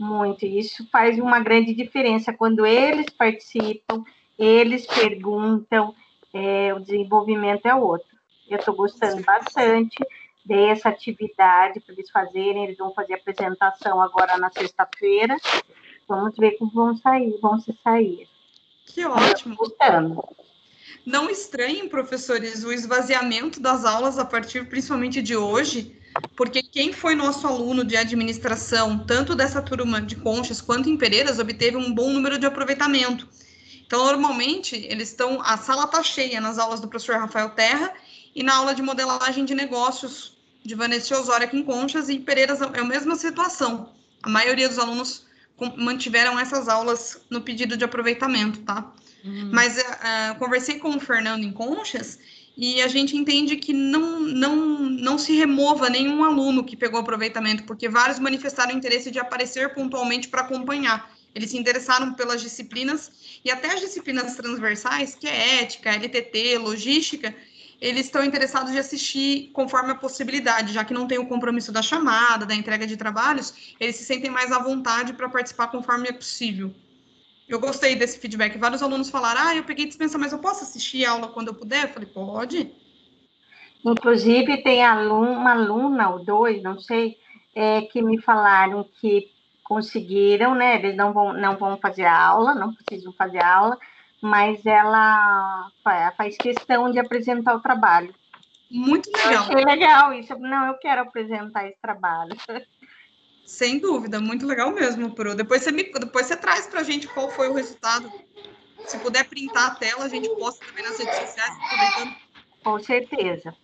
muito. 0.00 0.44
E 0.44 0.58
isso 0.58 0.84
faz 0.90 1.20
uma 1.20 1.38
grande 1.38 1.72
diferença 1.72 2.32
quando 2.32 2.66
eles 2.66 3.06
participam, 3.10 4.02
eles 4.36 4.88
perguntam, 4.88 5.94
é, 6.32 6.72
o 6.74 6.80
desenvolvimento 6.80 7.66
é 7.66 7.74
outro. 7.74 8.08
Eu 8.48 8.58
estou 8.58 8.74
gostando 8.74 9.22
bastante 9.22 9.96
dessa 10.44 10.88
atividade 10.88 11.80
para 11.80 11.94
eles 11.94 12.10
fazerem. 12.10 12.64
Eles 12.64 12.78
vão 12.78 12.92
fazer 12.92 13.14
apresentação 13.14 14.00
agora 14.00 14.36
na 14.38 14.50
sexta-feira. 14.50 15.36
Vamos 16.08 16.36
ver 16.36 16.52
como 16.58 16.70
vão 16.72 16.96
sair, 16.96 17.38
vão 17.40 17.58
se 17.60 17.76
sair. 17.82 18.28
Que 18.86 19.04
ótimo. 19.04 19.56
Gostando. 19.56 20.22
Não 21.04 21.30
estranhem, 21.30 21.88
professores, 21.88 22.64
o 22.64 22.72
esvaziamento 22.72 23.60
das 23.60 23.84
aulas 23.84 24.18
a 24.18 24.24
partir 24.24 24.68
principalmente 24.68 25.20
de 25.20 25.36
hoje, 25.36 25.98
porque 26.36 26.62
quem 26.62 26.92
foi 26.92 27.14
nosso 27.14 27.46
aluno 27.46 27.84
de 27.84 27.96
administração, 27.96 28.98
tanto 29.04 29.34
dessa 29.34 29.60
turma 29.60 30.00
de 30.00 30.16
Conchas 30.16 30.60
quanto 30.60 30.88
em 30.88 30.96
Pereiras, 30.96 31.38
obteve 31.38 31.76
um 31.76 31.92
bom 31.92 32.10
número 32.10 32.38
de 32.38 32.46
aproveitamento. 32.46 33.28
Então, 33.92 34.06
normalmente, 34.06 34.74
eles 34.88 35.10
estão. 35.10 35.42
A 35.42 35.58
sala 35.58 35.84
está 35.84 36.02
cheia 36.02 36.40
nas 36.40 36.58
aulas 36.58 36.80
do 36.80 36.88
professor 36.88 37.16
Rafael 37.16 37.50
Terra 37.50 37.92
e 38.34 38.42
na 38.42 38.54
aula 38.56 38.74
de 38.74 38.80
modelagem 38.80 39.44
de 39.44 39.54
negócios 39.54 40.34
de 40.64 40.74
Vanessa 40.74 41.20
Osório 41.20 41.44
aqui 41.44 41.58
em 41.58 41.62
Conchas 41.62 42.08
e 42.08 42.18
Pereiras 42.18 42.62
é 42.62 42.80
a 42.80 42.84
mesma 42.84 43.16
situação. 43.16 43.92
A 44.22 44.30
maioria 44.30 44.66
dos 44.66 44.78
alunos 44.78 45.26
mantiveram 45.76 46.40
essas 46.40 46.68
aulas 46.70 47.20
no 47.28 47.42
pedido 47.42 47.76
de 47.76 47.84
aproveitamento, 47.84 48.60
tá? 48.60 48.90
Uhum. 49.22 49.50
Mas 49.52 49.76
uh, 49.76 50.38
conversei 50.38 50.78
com 50.78 50.96
o 50.96 50.98
Fernando 50.98 51.44
em 51.44 51.52
Conchas 51.52 52.18
e 52.56 52.80
a 52.80 52.88
gente 52.88 53.14
entende 53.14 53.56
que 53.56 53.74
não, 53.74 54.20
não, 54.20 54.56
não 54.56 55.18
se 55.18 55.36
remova 55.36 55.90
nenhum 55.90 56.24
aluno 56.24 56.64
que 56.64 56.78
pegou 56.78 56.98
aproveitamento, 56.98 57.64
porque 57.64 57.90
vários 57.90 58.18
manifestaram 58.18 58.72
interesse 58.72 59.10
de 59.10 59.18
aparecer 59.18 59.74
pontualmente 59.74 60.28
para 60.28 60.40
acompanhar. 60.40 61.12
Eles 61.34 61.50
se 61.50 61.58
interessaram 61.58 62.14
pelas 62.14 62.40
disciplinas 62.40 63.40
e 63.44 63.50
até 63.50 63.72
as 63.72 63.80
disciplinas 63.80 64.36
transversais, 64.36 65.14
que 65.14 65.26
é 65.26 65.62
ética, 65.62 65.90
LTT, 65.90 66.58
logística, 66.58 67.34
eles 67.82 68.06
estão 68.06 68.24
interessados 68.24 68.70
de 68.70 68.78
assistir 68.78 69.50
conforme 69.52 69.90
a 69.90 69.96
possibilidade, 69.96 70.72
já 70.72 70.84
que 70.84 70.94
não 70.94 71.08
tem 71.08 71.18
o 71.18 71.26
compromisso 71.26 71.72
da 71.72 71.82
chamada, 71.82 72.46
da 72.46 72.54
entrega 72.54 72.86
de 72.86 72.96
trabalhos, 72.96 73.74
eles 73.80 73.96
se 73.96 74.04
sentem 74.04 74.30
mais 74.30 74.52
à 74.52 74.58
vontade 74.60 75.12
para 75.14 75.28
participar 75.28 75.66
conforme 75.66 76.08
é 76.08 76.12
possível. 76.12 76.72
Eu 77.48 77.58
gostei 77.58 77.96
desse 77.96 78.20
feedback. 78.20 78.56
Vários 78.56 78.82
alunos 78.82 79.10
falaram: 79.10 79.40
ah, 79.42 79.56
eu 79.56 79.64
peguei 79.64 79.84
dispensa, 79.84 80.16
mas 80.16 80.32
eu 80.32 80.38
posso 80.38 80.62
assistir 80.62 81.04
a 81.04 81.10
aula 81.10 81.28
quando 81.28 81.48
eu 81.48 81.54
puder? 81.54 81.84
Eu 81.84 81.88
falei: 81.88 82.08
pode. 82.08 82.72
Inclusive, 83.84 84.62
tem 84.62 84.78
uma 84.86 85.50
aluna, 85.50 86.10
ou 86.10 86.24
dois, 86.24 86.62
não 86.62 86.78
sei, 86.78 87.16
é, 87.52 87.82
que 87.82 88.00
me 88.00 88.22
falaram 88.22 88.88
que 89.00 89.31
conseguiram, 89.64 90.54
né? 90.54 90.76
Eles 90.76 90.96
não 90.96 91.12
vão, 91.12 91.32
não 91.32 91.56
vão 91.56 91.78
fazer 91.78 92.04
aula, 92.04 92.54
não 92.54 92.74
precisam 92.74 93.12
fazer 93.12 93.42
aula, 93.42 93.78
mas 94.20 94.64
ela 94.64 95.70
faz 96.16 96.36
questão 96.36 96.90
de 96.90 96.98
apresentar 96.98 97.54
o 97.54 97.60
trabalho. 97.60 98.14
Muito 98.70 99.10
legal. 99.10 99.32
Eu 99.32 99.40
achei 99.40 99.64
legal 99.64 100.12
isso. 100.14 100.38
Não, 100.38 100.66
eu 100.68 100.74
quero 100.74 101.02
apresentar 101.02 101.68
esse 101.68 101.78
trabalho. 101.80 102.34
Sem 103.44 103.78
dúvida, 103.78 104.18
muito 104.18 104.46
legal 104.46 104.72
mesmo, 104.72 105.14
Pro. 105.14 105.34
Depois 105.34 105.62
você, 105.62 105.70
me, 105.70 105.84
depois 105.84 106.26
você 106.26 106.36
traz 106.36 106.66
para 106.66 106.80
a 106.80 106.84
gente 106.84 107.06
qual 107.08 107.30
foi 107.30 107.48
o 107.48 107.54
resultado. 107.54 108.10
Se 108.86 108.98
puder 108.98 109.24
printar 109.24 109.72
a 109.72 109.74
tela, 109.74 110.04
a 110.04 110.08
gente 110.08 110.28
posta 110.30 110.64
também 110.64 110.84
nas 110.84 110.98
redes 110.98 111.14
sociais, 111.14 111.52
aproveitando. 111.56 112.16
Com 112.64 112.78
certeza. 112.80 113.54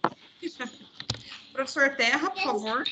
Professor 1.52 1.96
Terra, 1.96 2.30
por 2.30 2.42
favor. 2.42 2.84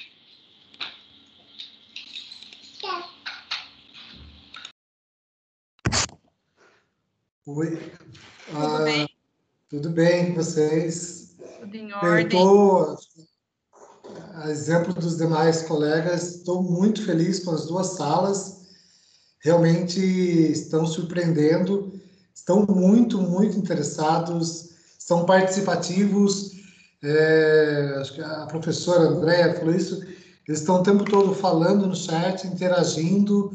Oi. 7.49 7.93
Tudo 8.49 8.59
ah, 8.59 8.83
bem? 8.83 9.09
Tudo 9.71 9.91
bem 9.91 10.27
com 10.27 10.43
vocês? 10.43 11.37
Tudo 11.61 11.77
em 11.77 11.93
ordem. 11.93 12.41
A 14.35 14.51
exemplo 14.51 14.93
dos 14.93 15.17
demais 15.17 15.63
colegas, 15.63 16.39
estou 16.39 16.61
muito 16.61 17.05
feliz 17.07 17.45
com 17.45 17.53
as 17.53 17.67
duas 17.67 17.91
salas. 17.91 18.67
Realmente 19.39 20.01
estão 20.01 20.89
surpreendendo, 20.89 21.93
estão 22.35 22.67
muito, 22.67 23.23
muito 23.23 23.57
interessados, 23.57 24.71
são 24.99 25.25
participativos. 25.25 26.51
É, 27.01 27.95
acho 28.01 28.15
que 28.15 28.23
a 28.23 28.47
professora 28.47 29.03
Andréa 29.03 29.55
falou 29.55 29.73
isso. 29.73 30.03
Eles 30.49 30.63
estão 30.63 30.81
o 30.81 30.83
tempo 30.83 31.05
todo 31.05 31.33
falando 31.33 31.87
no 31.87 31.95
chat, 31.95 32.45
interagindo. 32.45 33.53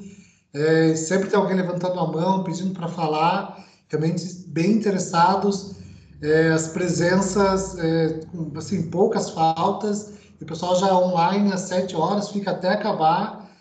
É, 0.54 0.96
sempre 0.96 1.30
tem 1.30 1.38
alguém 1.38 1.58
levantando 1.58 2.00
a 2.00 2.10
mão, 2.10 2.46
pedindo 2.46 2.74
para 2.74 2.88
falar 2.88 3.70
realmente 3.92 4.46
bem 4.48 4.74
interessados, 4.74 5.76
é, 6.22 6.50
as 6.50 6.70
presenças, 6.70 7.78
é, 7.78 8.22
assim, 8.56 8.90
poucas 8.90 9.30
faltas, 9.32 10.14
o 10.42 10.46
pessoal 10.46 10.80
já 10.80 10.98
online 10.98 11.52
às 11.52 11.62
sete 11.62 11.96
horas, 11.96 12.30
fica 12.30 12.52
até 12.52 12.70
acabar, 12.70 13.52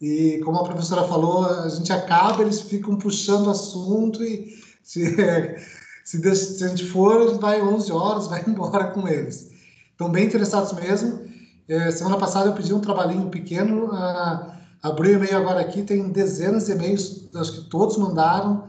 e 0.00 0.40
como 0.44 0.58
a 0.58 0.64
professora 0.64 1.06
falou, 1.06 1.44
a 1.44 1.68
gente 1.68 1.92
acaba, 1.92 2.42
eles 2.42 2.62
ficam 2.62 2.96
puxando 2.96 3.50
assunto, 3.50 4.22
e 4.22 4.54
se, 4.82 5.14
se, 6.04 6.34
se 6.34 6.64
a 6.64 6.68
gente 6.68 6.86
for, 6.86 7.38
vai 7.38 7.62
11 7.62 7.92
horas, 7.92 8.26
vai 8.28 8.42
embora 8.46 8.88
com 8.88 9.06
eles. 9.06 9.50
Estão 9.90 10.10
bem 10.10 10.26
interessados 10.26 10.72
mesmo. 10.72 11.24
É, 11.68 11.90
semana 11.90 12.18
passada 12.18 12.48
eu 12.48 12.54
pedi 12.54 12.74
um 12.74 12.80
trabalhinho 12.80 13.28
pequeno, 13.28 13.92
a, 13.92 14.58
abri 14.82 15.10
o 15.10 15.14
e-mail 15.14 15.38
agora 15.38 15.60
aqui, 15.60 15.82
tem 15.82 16.08
dezenas 16.10 16.66
de 16.66 16.72
e-mails, 16.72 17.28
acho 17.34 17.52
que 17.52 17.70
todos 17.70 17.96
mandaram, 17.96 18.64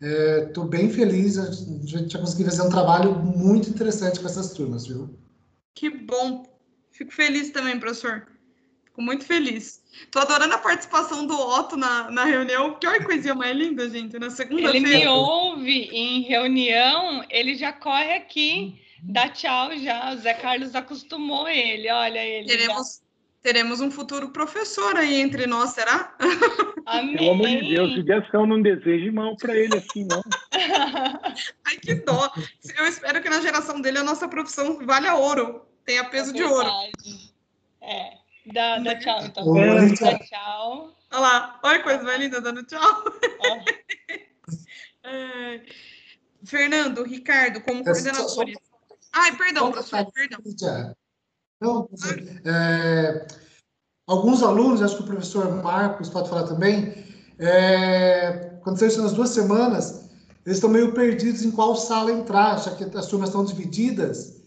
Estou 0.00 0.64
é, 0.64 0.68
bem 0.68 0.88
feliz, 0.88 1.36
a 1.36 1.50
gente 1.50 2.12
já 2.12 2.18
conseguiu 2.18 2.46
fazer 2.46 2.62
um 2.62 2.70
trabalho 2.70 3.14
muito 3.14 3.68
interessante 3.68 4.18
com 4.18 4.26
essas 4.26 4.54
turmas, 4.54 4.86
viu? 4.86 5.14
Que 5.74 5.90
bom. 5.90 6.46
Fico 6.90 7.12
feliz 7.12 7.50
também, 7.50 7.78
professor. 7.78 8.26
Fico 8.84 9.02
muito 9.02 9.24
feliz. 9.24 9.82
Estou 9.92 10.22
adorando 10.22 10.54
a 10.54 10.58
participação 10.58 11.26
do 11.26 11.34
Otto 11.34 11.76
na, 11.76 12.10
na 12.10 12.24
reunião. 12.24 12.78
Que 12.78 12.86
olha 12.86 13.04
coisinha 13.04 13.34
mais 13.34 13.54
linda, 13.54 13.90
gente, 13.90 14.18
na 14.18 14.30
segunda-feira. 14.30 14.76
Ele 14.78 14.98
me 15.00 15.06
ouve 15.06 15.90
em 15.92 16.22
reunião, 16.22 17.22
ele 17.28 17.54
já 17.54 17.72
corre 17.72 18.14
aqui, 18.14 18.80
dá 19.02 19.28
tchau 19.28 19.76
já. 19.76 20.14
O 20.14 20.16
Zé 20.16 20.32
Carlos 20.32 20.74
acostumou 20.74 21.46
ele, 21.46 21.90
olha 21.90 22.24
ele. 22.24 22.46
Teremos, 22.46 23.00
já 23.00 23.09
teremos 23.42 23.80
um 23.80 23.90
futuro 23.90 24.30
professor 24.30 24.96
aí 24.96 25.20
entre 25.20 25.46
nós, 25.46 25.70
será? 25.70 26.14
Amém. 26.86 27.16
Pelo 27.16 27.30
amor 27.30 27.48
de 27.48 27.74
Deus, 28.04 28.28
eu 28.32 28.46
não 28.46 28.60
desejo 28.60 29.12
mão 29.12 29.36
para 29.36 29.56
ele 29.56 29.76
assim, 29.76 30.04
não. 30.04 30.22
Ai, 31.66 31.76
que 31.80 31.94
dó. 31.94 32.30
Eu 32.76 32.86
espero 32.86 33.22
que 33.22 33.30
na 33.30 33.40
geração 33.40 33.80
dele 33.80 33.98
a 33.98 34.04
nossa 34.04 34.28
profissão 34.28 34.84
valha 34.84 35.14
ouro, 35.14 35.66
tenha 35.84 36.04
peso 36.04 36.30
é 36.30 36.34
de 36.34 36.42
ouro. 36.42 36.68
É, 37.80 38.12
dá, 38.52 38.78
dá 38.78 38.98
tchau, 38.98 39.24
então. 39.24 39.56
É. 39.56 39.88
Dá 39.88 40.18
tchau. 40.18 40.96
Olha 41.12 41.20
lá, 41.20 41.60
olha 41.62 41.78
a 41.78 41.82
coisa 41.82 42.02
mais 42.02 42.20
linda 42.20 42.40
dando 42.40 42.64
tchau. 42.64 42.80
É. 45.02 45.62
Fernando, 46.44 47.02
Ricardo, 47.04 47.62
como 47.62 47.82
coordenadores. 47.82 48.58
Ai, 49.12 49.34
perdão, 49.36 49.72
professor, 49.72 50.12
perdão. 50.12 50.40
Não, 51.60 51.86
é, 52.46 53.26
alguns 54.06 54.42
alunos, 54.42 54.80
acho 54.80 54.96
que 54.96 55.02
o 55.02 55.06
professor 55.06 55.62
Marcos 55.62 56.08
pode 56.08 56.30
falar 56.30 56.44
também, 56.44 57.04
é, 57.38 58.56
aconteceu 58.60 58.88
isso 58.88 59.02
nas 59.02 59.12
duas 59.12 59.28
semanas, 59.28 60.08
eles 60.46 60.56
estão 60.56 60.70
meio 60.70 60.94
perdidos 60.94 61.44
em 61.44 61.50
qual 61.50 61.76
sala 61.76 62.10
entrar, 62.10 62.58
já 62.58 62.74
que 62.74 62.84
as 62.96 63.06
turmas 63.06 63.28
estão 63.28 63.44
divididas. 63.44 64.40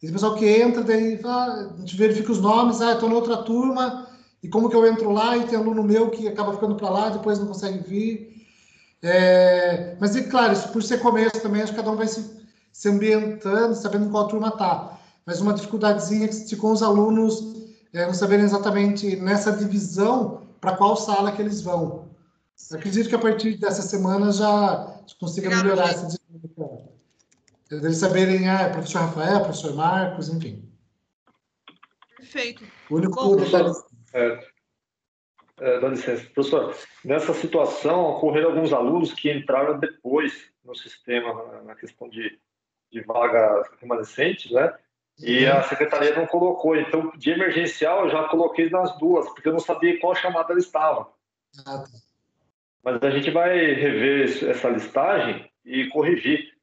E 0.00 0.08
o 0.08 0.12
pessoal 0.12 0.36
que 0.36 0.46
entra, 0.46 0.84
daí 0.84 1.20
ah, 1.24 1.70
a 1.74 1.80
gente 1.80 1.96
verifica 1.96 2.30
os 2.30 2.40
nomes, 2.40 2.80
ah, 2.80 2.92
estou 2.92 3.08
na 3.08 3.16
outra 3.16 3.38
turma, 3.38 4.06
e 4.40 4.48
como 4.48 4.70
que 4.70 4.76
eu 4.76 4.86
entro 4.86 5.10
lá, 5.10 5.36
e 5.36 5.46
tem 5.46 5.58
aluno 5.58 5.82
meu 5.82 6.08
que 6.08 6.28
acaba 6.28 6.52
ficando 6.52 6.76
para 6.76 6.88
lá, 6.88 7.08
depois 7.10 7.40
não 7.40 7.48
consegue 7.48 7.78
vir. 7.80 8.46
É, 9.02 9.96
mas, 10.00 10.14
é 10.14 10.22
claro, 10.22 10.52
isso 10.52 10.68
por 10.68 10.82
ser 10.84 11.00
começo 11.00 11.40
também, 11.42 11.62
acho 11.62 11.72
que 11.72 11.78
cada 11.78 11.90
um 11.90 11.96
vai 11.96 12.06
se, 12.06 12.24
se 12.72 12.88
ambientando, 12.88 13.74
sabendo 13.74 14.06
em 14.06 14.10
qual 14.10 14.28
turma 14.28 14.48
está 14.48 14.99
mas 15.30 15.40
uma 15.40 15.54
dificuldadezinha 15.54 16.26
que 16.26 16.48
ficou 16.48 16.72
os 16.72 16.82
alunos 16.82 17.54
é, 17.92 18.04
não 18.04 18.12
saberem 18.12 18.44
exatamente 18.44 19.14
nessa 19.14 19.52
divisão 19.52 20.48
para 20.60 20.76
qual 20.76 20.96
sala 20.96 21.30
que 21.30 21.40
eles 21.40 21.62
vão. 21.62 22.10
Eu 22.68 22.76
acredito 22.76 23.08
que 23.08 23.14
a 23.14 23.18
partir 23.18 23.56
dessa 23.56 23.80
semana 23.80 24.32
já 24.32 25.00
consiga 25.20 25.48
melhorar 25.48 25.88
essa 25.88 26.08
dinâmica. 26.08 26.90
Eles 27.70 27.98
saberem, 27.98 28.48
ah, 28.48 28.62
é 28.62 28.70
professor 28.70 29.02
Rafael, 29.02 29.42
professor 29.42 29.72
Marcos, 29.76 30.28
enfim. 30.30 30.68
Perfeito. 32.16 32.64
O 32.90 32.96
único 32.96 33.14
Bom, 33.14 33.36
é, 34.12 34.50
é, 35.60 35.80
dá 35.80 35.88
licença. 35.90 36.24
Professor, 36.34 36.76
nessa 37.04 37.32
situação 37.34 38.00
ocorreram 38.00 38.50
alguns 38.50 38.72
alunos 38.72 39.12
que 39.12 39.32
entraram 39.32 39.78
depois 39.78 40.50
no 40.64 40.74
sistema, 40.74 41.62
na 41.62 41.76
questão 41.76 42.08
de, 42.08 42.36
de 42.90 43.00
vaga 43.02 43.62
remanescente, 43.80 44.52
né? 44.52 44.76
E 45.18 45.46
a 45.46 45.62
secretaria 45.62 46.14
não 46.14 46.26
colocou. 46.26 46.76
Então, 46.76 47.12
de 47.16 47.30
emergencial, 47.30 48.04
eu 48.04 48.10
já 48.10 48.24
coloquei 48.24 48.70
nas 48.70 48.96
duas, 48.98 49.26
porque 49.30 49.48
eu 49.48 49.52
não 49.52 49.60
sabia 49.60 49.98
qual 50.00 50.14
chamada 50.14 50.52
ela 50.52 50.60
estava. 50.60 51.08
Ah, 51.66 51.78
tá. 51.78 51.84
Mas 52.82 53.02
a 53.02 53.10
gente 53.10 53.30
vai 53.30 53.56
rever 53.74 54.48
essa 54.48 54.68
listagem 54.70 55.50
e 55.64 55.88
corrigir. 55.88 56.54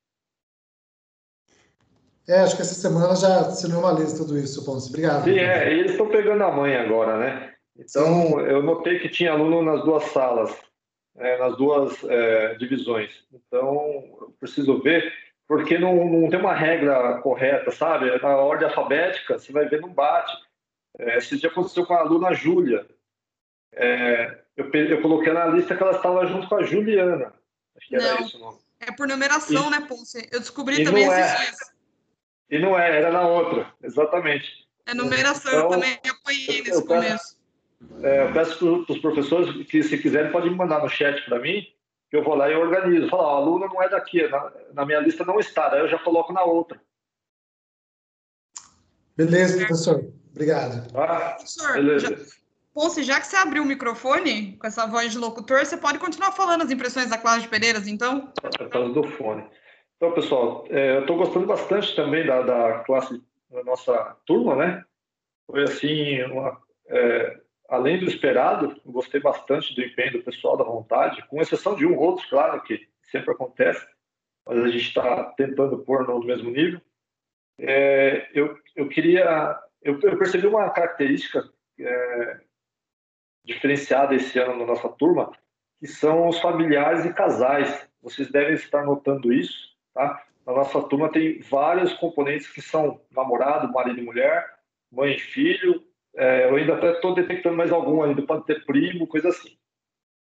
É, 2.27 2.39
acho 2.39 2.55
que 2.55 2.61
essa 2.61 2.73
semana 2.73 3.15
já 3.15 3.51
se 3.51 3.69
normaliza 3.69 4.17
tudo 4.17 4.37
isso, 4.37 4.65
Ponce. 4.65 4.89
Obrigado. 4.89 5.23
Sim, 5.23 5.37
é, 5.37 5.73
e 5.73 5.79
eles 5.79 5.91
estão 5.91 6.09
pegando 6.09 6.43
a 6.43 6.51
mãe 6.51 6.75
agora, 6.75 7.17
né? 7.17 7.53
Então, 7.77 8.05
Sim. 8.05 8.39
eu 8.41 8.61
notei 8.63 8.99
que 8.99 9.07
tinha 9.07 9.31
aluno 9.31 9.61
nas 9.61 9.83
duas 9.85 10.03
salas, 10.05 10.53
é, 11.15 11.37
nas 11.37 11.55
duas 11.55 12.03
é, 12.03 12.55
divisões. 12.55 13.11
Então, 13.31 13.71
eu 14.19 14.35
preciso 14.39 14.81
ver 14.81 15.13
porque 15.47 15.77
não, 15.77 16.05
não 16.05 16.29
tem 16.29 16.39
uma 16.39 16.53
regra 16.53 17.19
correta, 17.21 17.71
sabe? 17.71 18.11
Na 18.21 18.35
ordem 18.35 18.67
alfabética, 18.67 19.39
você 19.39 19.51
vai 19.51 19.67
ver, 19.67 19.79
não 19.79 19.89
bate. 19.89 20.35
É, 20.99 21.17
esse 21.17 21.37
dia 21.37 21.49
aconteceu 21.49 21.85
com 21.85 21.93
a 21.93 21.99
aluna 21.99 22.33
Júlia. 22.33 22.85
É, 23.73 24.39
eu, 24.57 24.69
eu 24.71 25.01
coloquei 25.01 25.31
na 25.31 25.45
lista 25.45 25.75
que 25.75 25.83
ela 25.83 25.95
estava 25.95 26.25
junto 26.25 26.49
com 26.49 26.55
a 26.55 26.63
Juliana. 26.63 27.33
Acho 27.77 27.87
que 27.87 27.95
era 27.95 28.15
não, 28.15 28.25
isso, 28.25 28.39
não. 28.39 28.57
É 28.79 28.91
por 28.91 29.07
numeração, 29.07 29.67
e, 29.67 29.71
né, 29.71 29.85
Ponce? 29.87 30.27
Eu 30.31 30.39
descobri 30.39 30.81
e 30.81 30.83
também 30.83 31.03
esses 31.03 31.17
é, 31.17 31.37
dias. 31.37 31.57
E 32.49 32.59
não 32.59 32.77
é, 32.77 32.97
era 32.97 33.11
na 33.11 33.27
outra, 33.27 33.71
exatamente. 33.81 34.67
É 34.85 34.93
numeração, 34.93 35.51
então, 35.51 35.63
eu 35.63 35.69
também 35.69 35.99
apoiei 36.09 36.61
nesse 36.61 36.71
eu 36.71 36.85
começo. 36.85 37.37
Peço, 37.79 38.05
é, 38.05 38.23
eu 38.23 38.33
peço 38.33 38.85
para 38.85 38.93
os 38.93 38.99
professores 38.99 39.67
que, 39.67 39.83
se 39.83 39.97
quiserem, 39.97 40.31
podem 40.31 40.51
mandar 40.51 40.81
no 40.81 40.89
chat 40.89 41.23
para 41.25 41.39
mim, 41.39 41.67
eu 42.17 42.23
vou 42.23 42.35
lá 42.35 42.49
e 42.49 42.55
organizo. 42.55 43.09
Falar, 43.09 43.33
o 43.33 43.37
aluno 43.37 43.67
não 43.67 43.81
é 43.81 43.89
daqui, 43.89 44.27
na, 44.27 44.51
na 44.73 44.85
minha 44.85 44.99
lista 44.99 45.23
não 45.23 45.39
está, 45.39 45.69
daí 45.69 45.81
eu 45.81 45.87
já 45.87 45.99
coloco 45.99 46.33
na 46.33 46.43
outra. 46.43 46.79
Beleza, 49.15 49.57
professor. 49.57 50.11
Obrigado. 50.31 50.87
Ah, 50.95 51.31
professor, 51.31 51.73
beleza. 51.73 52.15
Já, 52.15 52.37
Ponce, 52.73 53.01
já 53.01 53.19
que 53.19 53.25
você 53.25 53.35
abriu 53.35 53.63
o 53.63 53.65
microfone 53.65 54.55
com 54.57 54.67
essa 54.67 54.85
voz 54.85 55.11
de 55.11 55.17
locutor, 55.17 55.65
você 55.65 55.75
pode 55.75 55.97
continuar 55.97 56.31
falando 56.31 56.63
as 56.63 56.69
impressões 56.69 57.09
da 57.09 57.17
classe 57.17 57.41
de 57.41 57.47
Pereiras, 57.47 57.87
então? 57.87 58.31
Por 58.41 58.69
causa 58.69 58.93
do 58.93 59.03
fone. 59.03 59.43
Então, 59.95 60.11
pessoal, 60.11 60.63
é, 60.69 60.97
eu 60.97 61.01
estou 61.01 61.17
gostando 61.17 61.47
bastante 61.47 61.95
também 61.95 62.23
da, 62.25 62.43
da 62.43 62.79
classe 62.79 63.19
da 63.49 63.63
nossa 63.63 64.15
turma, 64.27 64.55
né? 64.55 64.83
Foi 65.47 65.63
assim, 65.63 66.21
uma, 66.25 66.61
é, 66.87 67.39
além 67.67 67.99
do 67.99 68.05
esperado, 68.05 68.79
gostei 68.85 69.19
bastante 69.19 69.75
do 69.75 69.81
empenho 69.81 70.13
do 70.13 70.23
pessoal, 70.23 70.57
da 70.57 70.63
vontade, 70.63 71.25
com 71.27 71.41
exceção 71.41 71.75
de 71.75 71.85
um 71.85 71.95
ou 71.95 72.03
outro, 72.03 72.27
claro, 72.29 72.61
que 72.63 72.87
sempre 73.03 73.31
acontece, 73.31 73.85
mas 74.45 74.59
a 74.59 74.67
gente 74.69 74.87
está 74.87 75.25
tentando 75.37 75.79
pôr 75.79 76.07
no 76.07 76.19
mesmo 76.19 76.49
nível. 76.49 76.81
É, 77.59 78.29
eu, 78.33 78.57
eu 78.75 78.87
queria, 78.87 79.59
eu, 79.81 79.99
eu, 80.01 80.17
percebi 80.17 80.47
uma 80.47 80.69
característica 80.69 81.49
é, 81.79 82.41
diferenciada 83.43 84.15
esse 84.15 84.37
ano 84.39 84.57
na 84.57 84.65
nossa 84.65 84.89
turma, 84.89 85.31
que 85.79 85.87
são 85.87 86.27
os 86.27 86.39
familiares 86.39 87.05
e 87.05 87.13
casais. 87.13 87.87
Vocês 88.01 88.31
devem 88.31 88.53
estar 88.53 88.85
notando 88.85 89.33
isso, 89.33 89.75
tá? 89.93 90.23
Na 90.45 90.53
nossa 90.53 90.81
turma 90.83 91.11
tem 91.11 91.41
vários 91.41 91.93
componentes 91.93 92.47
que 92.47 92.61
são 92.61 93.01
namorado, 93.11 93.71
marido 93.71 93.99
e 93.99 94.03
mulher, 94.03 94.47
mãe 94.91 95.15
e 95.15 95.19
filho. 95.19 95.83
É, 96.17 96.49
eu 96.49 96.55
ainda 96.55 96.73
até 96.73 96.93
estou 96.93 97.13
detectando 97.13 97.55
mais 97.55 97.71
algum 97.71 98.01
ainda, 98.01 98.21
pode 98.23 98.45
ter 98.45 98.65
primo, 98.65 99.05
coisa 99.05 99.29
assim. 99.29 99.55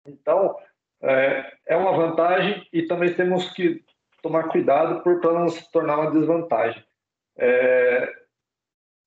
Então, 0.07 0.55
é, 1.03 1.53
é 1.67 1.77
uma 1.77 1.97
vantagem 1.97 2.67
e 2.73 2.83
também 2.83 3.15
temos 3.15 3.51
que 3.53 3.83
tomar 4.23 4.45
cuidado 4.45 5.03
para 5.03 5.33
não 5.33 5.49
se 5.49 5.71
tornar 5.73 5.99
uma 5.99 6.11
desvantagem. 6.11 6.85
É, 7.39 8.13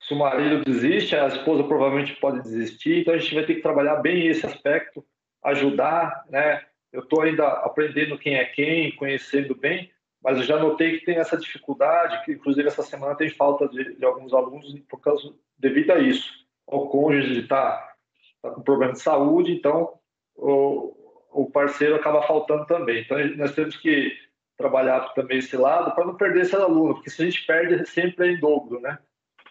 se 0.02 0.14
o 0.14 0.18
marido 0.18 0.64
desiste, 0.66 1.16
a 1.16 1.28
esposa 1.28 1.64
provavelmente 1.64 2.16
pode 2.16 2.42
desistir, 2.42 3.02
então 3.02 3.14
a 3.14 3.18
gente 3.18 3.36
vai 3.36 3.46
ter 3.46 3.56
que 3.56 3.62
trabalhar 3.62 3.98
bem 3.98 4.28
esse 4.28 4.46
aspecto, 4.46 5.06
ajudar, 5.44 6.26
né? 6.30 6.66
Eu 6.92 7.02
estou 7.02 7.22
ainda 7.22 7.48
aprendendo 7.48 8.18
quem 8.18 8.36
é 8.36 8.46
quem, 8.46 8.96
conhecendo 8.96 9.54
bem, 9.56 9.92
mas 10.22 10.38
eu 10.38 10.44
já 10.44 10.58
notei 10.58 10.98
que 10.98 11.06
tem 11.06 11.18
essa 11.18 11.38
dificuldade, 11.38 12.24
que 12.26 12.34
inclusive 12.34 12.68
essa 12.68 12.84
semana 12.84 13.16
tem 13.16 13.30
falta 13.30 13.68
de, 13.68 13.96
de 13.96 14.04
alguns 14.04 14.34
alunos 14.34 14.78
por 14.90 15.00
causa 15.00 15.34
devido 15.58 15.92
a 15.92 16.00
isso. 16.00 16.42
O 16.72 16.88
cônjuge 16.88 17.42
está 17.42 17.96
tá 18.42 18.50
com 18.52 18.62
problema 18.62 18.94
de 18.94 19.02
saúde, 19.02 19.52
então 19.52 20.00
o, 20.36 20.96
o 21.32 21.52
parceiro 21.52 21.96
acaba 21.96 22.24
faltando 22.24 22.66
também. 22.66 23.02
Então 23.02 23.18
nós 23.36 23.54
temos 23.54 23.76
que 23.78 24.18
trabalhar 24.58 25.02
também 25.14 25.40
esse 25.40 25.58
lado 25.58 25.94
para 25.94 26.06
não 26.06 26.16
perder 26.16 26.42
esse 26.42 26.56
aluno, 26.56 26.96
porque 26.96 27.10
se 27.10 27.22
a 27.22 27.26
gente 27.26 27.46
perde 27.46 27.86
sempre 27.88 28.28
é 28.28 28.32
em 28.32 28.40
dobro, 28.40 28.80
né? 28.80 28.98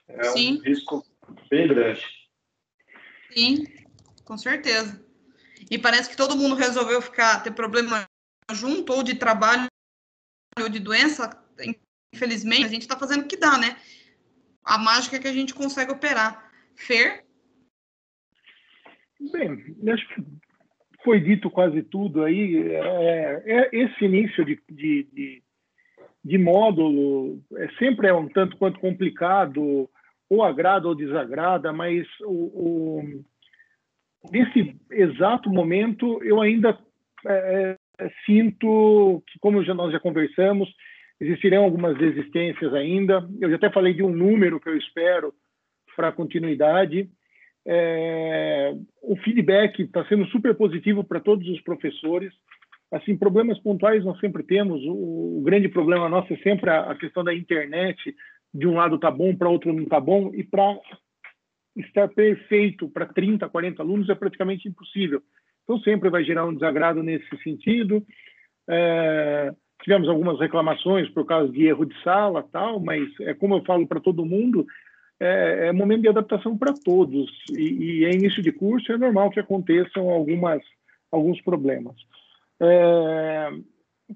É 0.09 0.25
Sim. 0.25 0.59
um 0.59 0.63
risco 0.63 1.05
bem 1.49 1.69
grande. 1.69 2.05
Sim, 3.31 3.67
com 4.25 4.37
certeza. 4.37 5.05
E 5.71 5.79
parece 5.79 6.11
que 6.11 6.17
todo 6.17 6.37
mundo 6.37 6.55
resolveu 6.55 7.01
ficar, 7.03 7.43
ter 7.43 7.53
problema 7.53 8.05
junto, 8.53 8.93
ou 8.93 9.03
de 9.03 9.15
trabalho, 9.15 9.67
ou 10.61 10.69
de 10.69 10.79
doença. 10.79 11.31
Infelizmente, 12.13 12.65
a 12.65 12.69
gente 12.69 12.83
está 12.83 12.97
fazendo 12.97 13.23
o 13.23 13.29
que 13.29 13.37
dá, 13.37 13.57
né? 13.57 13.77
A 14.65 14.79
mágica 14.79 15.17
é 15.17 15.21
que 15.21 15.29
a 15.29 15.33
gente 15.33 15.55
consegue 15.55 15.93
operar. 15.93 16.50
Fer? 16.81 17.25
Bem, 19.33 19.77
acho 19.93 20.09
que 20.09 20.25
foi 21.05 21.21
dito 21.21 21.51
quase 21.51 21.83
tudo 21.83 22.25
aí. 22.25 22.73
É, 22.73 23.43
é 23.47 23.71
esse 23.73 24.05
início 24.05 24.45
de, 24.45 24.59
de, 24.69 25.07
de, 25.13 25.43
de 26.25 26.39
módulo 26.39 27.43
é, 27.57 27.69
sempre 27.79 28.09
é 28.09 28.15
um 28.15 28.29
tanto 28.29 28.57
quanto 28.57 28.81
complicado 28.81 29.89
ou 30.29 30.43
agrada 30.43 30.89
ou 30.89 30.95
desagrada, 30.95 31.73
mas 31.73 32.07
o, 32.23 32.33
o, 32.33 33.25
nesse 34.31 34.77
exato 34.93 35.51
momento 35.51 36.23
eu 36.23 36.41
ainda 36.41 36.79
é, 37.27 37.77
é, 37.99 38.11
sinto 38.25 39.23
que, 39.27 39.39
como 39.39 39.63
já, 39.65 39.75
nós 39.75 39.93
já 39.93 40.01
conversamos, 40.01 40.73
existirão 41.21 41.65
algumas 41.65 41.97
resistências 41.99 42.73
ainda. 42.73 43.29
Eu 43.41 43.51
já 43.51 43.57
até 43.57 43.71
falei 43.71 43.93
de 43.93 44.03
um 44.03 44.11
número 44.11 44.61
que 44.61 44.69
eu 44.69 44.79
espero 44.79 45.35
para 45.95 46.13
continuidade. 46.13 47.09
É, 47.67 48.75
o 49.03 49.17
feedback 49.17 49.83
está 49.83 50.05
sendo 50.07 50.27
super 50.27 50.55
positivo 50.55 51.05
para 51.05 51.21
todos 51.21 51.47
os 51.49 51.61
professores. 51.61 52.33
Assim, 52.91 53.17
problemas 53.17 53.59
pontuais 53.59 54.05
nós 54.05 54.19
sempre 54.19 54.43
temos. 54.43 54.83
O, 54.85 55.39
o 55.39 55.43
grande 55.43 55.69
problema 55.69 56.09
nosso 56.09 56.33
é 56.33 56.37
sempre 56.39 56.71
a, 56.71 56.91
a 56.91 56.95
questão 56.95 57.23
da 57.23 57.35
internet, 57.35 58.15
de 58.53 58.67
um 58.67 58.75
lado 58.75 58.97
está 58.97 59.11
bom, 59.11 59.35
para 59.37 59.49
outro 59.49 59.73
não 59.73 59.85
está 59.85 60.01
bom, 60.01 60.33
e 60.35 60.43
para 60.43 60.77
estar 61.77 62.09
perfeito 62.09 62.89
para 62.89 63.07
30, 63.07 63.49
40 63.49 63.83
alunos 63.83 64.09
é 64.09 64.15
praticamente 64.15 64.69
impossível. 64.69 65.23
Então, 65.63 65.79
sempre 65.81 66.11
vai 66.11 66.25
gerar 66.25 66.47
um 66.47 66.55
desagrado 66.55 67.03
nesse 67.03 67.29
sentido. 67.43 68.05
É, 68.69 69.55
tivemos 69.83 70.09
algumas 70.09 70.39
reclamações 70.39 71.09
por 71.11 71.25
causa 71.25 71.53
de 71.53 71.67
erro 71.67 71.85
de 71.85 72.03
sala, 72.03 72.43
tal, 72.51 72.81
mas 72.81 73.09
é 73.21 73.35
como 73.35 73.55
eu 73.55 73.65
falo 73.65 73.87
para 73.87 74.01
todo 74.01 74.27
mundo, 74.27 74.67
é, 75.21 75.69
é, 75.69 75.73
momento 75.73 76.03
de 76.03 76.09
adaptação 76.09 76.57
para 76.57 76.73
todos 76.73 77.31
e, 77.51 78.01
e 78.01 78.05
é 78.07 78.13
início 78.13 78.43
de 78.43 78.51
curso, 78.51 78.91
é 78.91 78.97
normal 78.97 79.31
que 79.31 79.39
aconteçam 79.39 80.09
algumas 80.09 80.63
alguns 81.13 81.41
problemas. 81.43 81.97
É, 82.61 83.51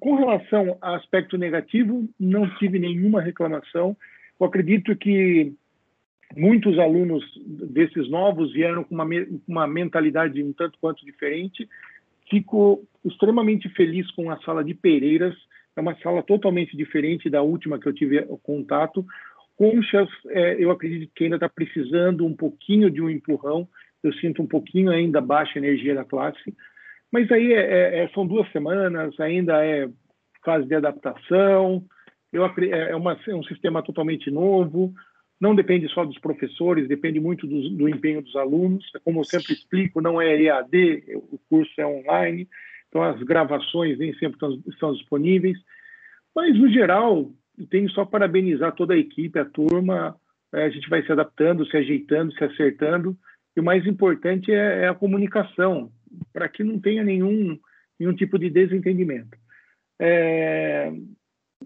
com 0.01 0.15
relação 0.15 0.77
a 0.81 0.97
aspecto 0.97 1.37
negativo, 1.37 2.09
não 2.19 2.49
tive 2.57 2.79
nenhuma 2.79 3.21
reclamação. 3.21 3.97
Eu 4.41 4.47
acredito 4.47 4.95
que 4.97 5.53
muitos 6.37 6.79
alunos 6.79 7.25
desses 7.47 8.09
novos 8.11 8.53
vieram 8.53 8.85
com 8.85 8.95
uma, 8.95 9.07
uma 9.47 9.67
mentalidade 9.67 10.43
um 10.43 10.53
tanto 10.53 10.79
quanto 10.81 11.05
diferente. 11.05 11.69
Fico 12.29 12.83
extremamente 13.05 13.69
feliz 13.71 14.11
com 14.13 14.31
a 14.31 14.39
sala 14.41 14.65
de 14.65 14.75
Pereiras. 14.75 15.35
É 15.77 15.81
uma 15.81 15.97
sala 15.97 16.23
totalmente 16.23 16.77
diferente 16.77 17.29
da 17.29 17.43
última 17.43 17.79
que 17.79 17.89
eu 17.89 17.93
tive 17.93 18.23
contato. 18.43 19.05
Conchas, 19.57 20.09
é, 20.29 20.63
eu 20.63 20.71
acredito 20.71 21.13
que 21.15 21.25
ainda 21.25 21.37
está 21.37 21.49
precisando 21.49 22.27
um 22.27 22.35
pouquinho 22.35 22.91
de 22.91 23.01
um 23.01 23.09
empurrão. 23.09 23.69
Eu 24.03 24.13
sinto 24.15 24.43
um 24.43 24.47
pouquinho 24.47 24.91
ainda 24.91 25.21
baixa 25.21 25.59
energia 25.59 25.95
da 25.95 26.05
classe. 26.05 26.55
Mas 27.11 27.31
aí 27.31 27.53
é, 27.53 27.61
é, 27.61 28.05
é 28.05 28.09
são 28.09 28.27
duas 28.27 28.51
semanas, 28.51 29.19
ainda 29.21 29.65
é 29.65 29.89
fase 30.45 30.67
de 30.67 30.75
adaptação. 30.75 31.85
Eu, 32.33 32.45
é, 32.45 32.91
é, 32.91 32.97
uma, 32.97 33.19
é 33.27 33.35
um 33.35 33.45
sistema 33.45 33.83
totalmente 33.83 34.31
novo, 34.31 34.93
não 35.41 35.55
depende 35.55 35.89
só 35.89 36.05
dos 36.05 36.19
professores, 36.19 36.89
depende 36.89 37.21
muito 37.21 37.47
do, 37.47 37.71
do, 37.71 37.89
empenho 37.89 38.23
dos 38.23 38.35
alunos. 38.35 38.85
Como 39.05 39.21
eu 39.21 39.25
sempre 39.25 39.53
explico, 39.53 40.01
não 40.01 40.21
é 40.21 40.41
EAD, 40.43 41.05
o 41.15 41.39
curso 41.49 41.73
é 41.79 41.87
online, 41.87 42.49
então 42.89 43.03
as 43.03 43.23
gravações 43.23 43.99
nem 43.99 44.13
sempre 44.15 44.39
estão 44.69 44.93
disponíveis. 44.93 45.59
Mas, 46.35 46.59
no 46.59 46.69
geral, 46.69 47.31
tenho 47.71 47.91
só 47.91 48.05
parabenizar 48.05 48.75
toda 48.75 48.95
a 48.95 48.99
equipe, 48.99 49.39
a 49.39 49.45
turma. 49.45 50.17
É, 50.53 50.65
a 50.65 50.71
gente 50.71 50.89
vai 50.89 51.03
se 51.05 51.13
adaptando, 51.13 51.67
se 51.67 51.77
ajeitando, 51.77 52.33
se 52.33 52.45
acertando. 52.45 53.17
E 53.57 53.61
o 53.61 53.65
mais 53.65 53.87
importante 53.87 54.53
é, 54.53 54.85
é 54.85 54.89
a 54.89 54.95
comunicação, 54.95 55.91
para 56.33 56.49
que 56.49 56.65
não 56.65 56.81
tenha 56.81 57.05
nenhum, 57.05 57.59
nenhum 57.99 58.15
tipo 58.15 58.39
de 58.39 58.51
desentendimento. 58.51 59.37
É, 60.01 60.93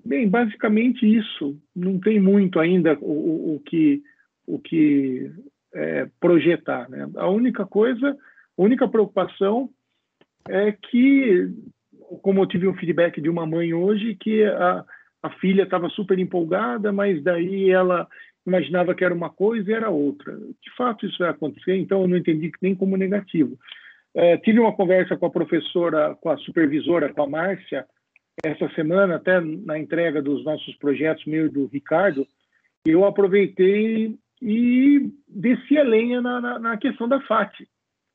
Bem, 0.05 0.29
basicamente 0.29 1.07
isso. 1.07 1.61
Não 1.75 1.99
tem 1.99 2.21
muito 2.21 2.59
ainda 2.59 2.97
o, 3.01 3.57
o 3.57 3.61
que, 3.61 4.03
o 4.47 4.59
que 4.59 5.31
é, 5.75 6.09
projetar. 6.21 6.89
Né? 6.89 7.09
A 7.17 7.29
única 7.29 7.67
coisa, 7.67 8.17
a 8.57 8.63
única 8.63 8.89
preocupação 8.89 9.71
é 10.49 10.73
que, 10.73 11.51
como 12.23 12.41
eu 12.41 12.47
tive 12.47 12.69
um 12.69 12.75
feedback 12.75 13.21
de 13.21 13.29
uma 13.29 13.47
mãe 13.47 13.75
hoje, 13.75 14.15
que 14.15 14.45
a, 14.45 14.85
a 15.23 15.31
filha 15.31 15.65
estava 15.65 15.89
super 15.91 16.19
empolgada, 16.19 16.93
mas 16.93 17.23
daí 17.23 17.71
ela 17.71 18.07
imaginava 18.47 18.95
que 18.95 19.05
era 19.05 19.15
uma 19.15 19.31
coisa 19.31 19.71
e 19.71 19.75
era 19.75 19.91
outra. 19.91 20.37
De 20.37 20.75
fato, 20.77 21.07
isso 21.07 21.19
vai 21.19 21.31
acontecer, 21.31 21.77
então 21.77 22.03
eu 22.03 22.09
não 22.09 22.17
entendi 22.17 22.51
nem 22.63 22.75
como 22.75 22.97
negativo. 22.97 23.59
É, 24.15 24.37
tive 24.39 24.59
uma 24.59 24.75
conversa 24.75 25.17
com 25.17 25.27
a 25.27 25.31
professora, 25.31 26.17
com 26.21 26.31
a 26.31 26.37
supervisora, 26.39 27.13
com 27.13 27.23
a 27.23 27.29
Márcia, 27.29 27.87
essa 28.45 28.69
semana, 28.75 29.17
até 29.17 29.41
na 29.41 29.79
entrega 29.79 30.23
dos 30.23 30.45
nossos 30.45 30.75
projetos, 30.77 31.25
meu 31.27 31.47
e 31.47 31.51
do 31.51 31.67
Ricardo, 31.67 32.27
eu 32.87 33.05
aproveitei 33.05 34.17
e 34.41 35.11
desci 35.27 35.77
a 35.77 35.83
lenha 35.83 36.21
na, 36.21 36.41
na, 36.41 36.59
na 36.59 36.77
questão 36.77 37.09
da 37.09 37.21
FAT, 37.23 37.53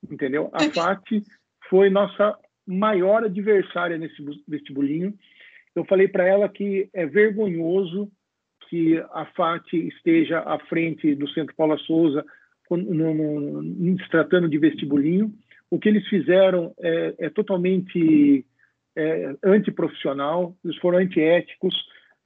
entendeu? 0.10 0.50
A 0.54 0.62
FAT 0.62 1.22
foi 1.70 1.90
nossa 1.90 2.38
maior 2.66 3.26
adversária 3.26 3.98
nesse 3.98 4.16
vestibulinho 4.48 5.14
eu 5.76 5.86
falei 5.86 6.08
para 6.08 6.26
ela 6.26 6.48
que 6.48 6.90
é 6.94 7.06
vergonhoso 7.06 8.12
que 8.70 8.98
a 9.12 9.26
FAT 9.36 9.74
esteja 9.74 10.40
à 10.40 10.58
frente 10.60 11.14
do 11.16 11.30
Centro 11.30 11.56
Paula 11.56 11.78
Souza 11.80 12.26
no, 12.70 12.78
no, 12.78 13.62
no, 13.62 14.04
se 14.04 14.10
tratando 14.10 14.50
de 14.50 14.58
vestibulinho. 14.58 15.32
O 15.70 15.80
que 15.80 15.90
eles 15.90 16.08
fizeram 16.08 16.74
é, 16.80 17.16
é 17.20 17.30
totalmente 17.30 18.46
é, 18.96 19.36
antiprofissional, 19.44 20.56
eles 20.64 20.78
foram 20.78 21.00
antiéticos, 21.00 21.76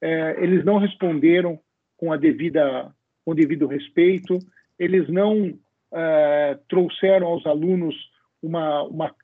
é, 0.01 0.41
eles 0.41 0.63
não 0.63 0.77
responderam 0.77 1.59
com 1.97 2.13
a 2.13 2.17
devida, 2.17 2.91
com 3.25 3.31
o 3.31 3.35
devido 3.35 3.67
respeito, 3.67 4.37
eles 4.77 5.07
não 5.09 5.57
é, 5.93 6.59
trouxeram 6.69 7.27
aos 7.27 7.45
alunos 7.45 7.95
uma, 8.41 8.83
uma, 8.83 9.15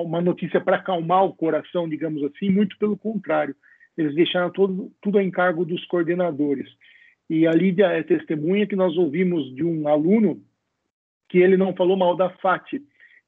uma 0.00 0.20
notícia 0.20 0.60
para 0.60 0.76
acalmar 0.76 1.24
o 1.24 1.34
coração, 1.34 1.88
digamos 1.88 2.22
assim, 2.24 2.50
muito 2.50 2.76
pelo 2.78 2.96
contrário, 2.96 3.54
eles 3.96 4.14
deixaram 4.14 4.50
todo, 4.50 4.90
tudo 5.00 5.18
a 5.18 5.22
encargo 5.22 5.64
dos 5.64 5.84
coordenadores. 5.86 6.68
E 7.28 7.46
a 7.46 7.52
Lídia 7.52 7.86
é 7.86 8.02
testemunha 8.02 8.66
que 8.66 8.76
nós 8.76 8.96
ouvimos 8.96 9.54
de 9.54 9.64
um 9.64 9.86
aluno 9.88 10.42
que 11.28 11.38
ele 11.38 11.56
não 11.56 11.74
falou 11.74 11.96
mal 11.96 12.16
da 12.16 12.28
FAT, 12.28 12.80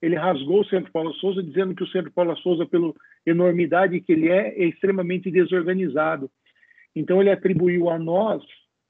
ele 0.03 0.17
rasgou 0.17 0.61
o 0.61 0.67
Centro 0.67 0.93
Paula 0.93 1.13
Souza, 1.15 1.43
dizendo 1.43 1.75
que 1.75 1.83
o 1.83 1.87
Centro 1.87 2.13
Paula 2.13 2.37
Souza, 2.37 2.67
pela 2.67 2.93
enormidade 3.25 4.01
que 4.01 4.13
ele 4.13 4.29
é, 4.29 4.49
é 4.49 4.67
extremamente 4.67 5.31
desorganizado. 5.31 6.31
Então, 6.95 7.23
ele 7.23 7.31
atribuiu 7.31 7.89
a 7.89 7.99
nós 7.99 8.43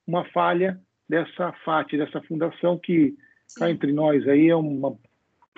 uma 0.05 0.25
falha 0.31 0.81
dessa 1.09 1.53
FAT, 1.65 1.97
dessa 1.97 2.21
fundação, 2.23 2.77
que 2.77 3.15
cá 3.57 3.71
entre 3.71 3.93
nós 3.93 4.27
aí 4.27 4.49
é 4.49 4.57
uma, 4.57 4.97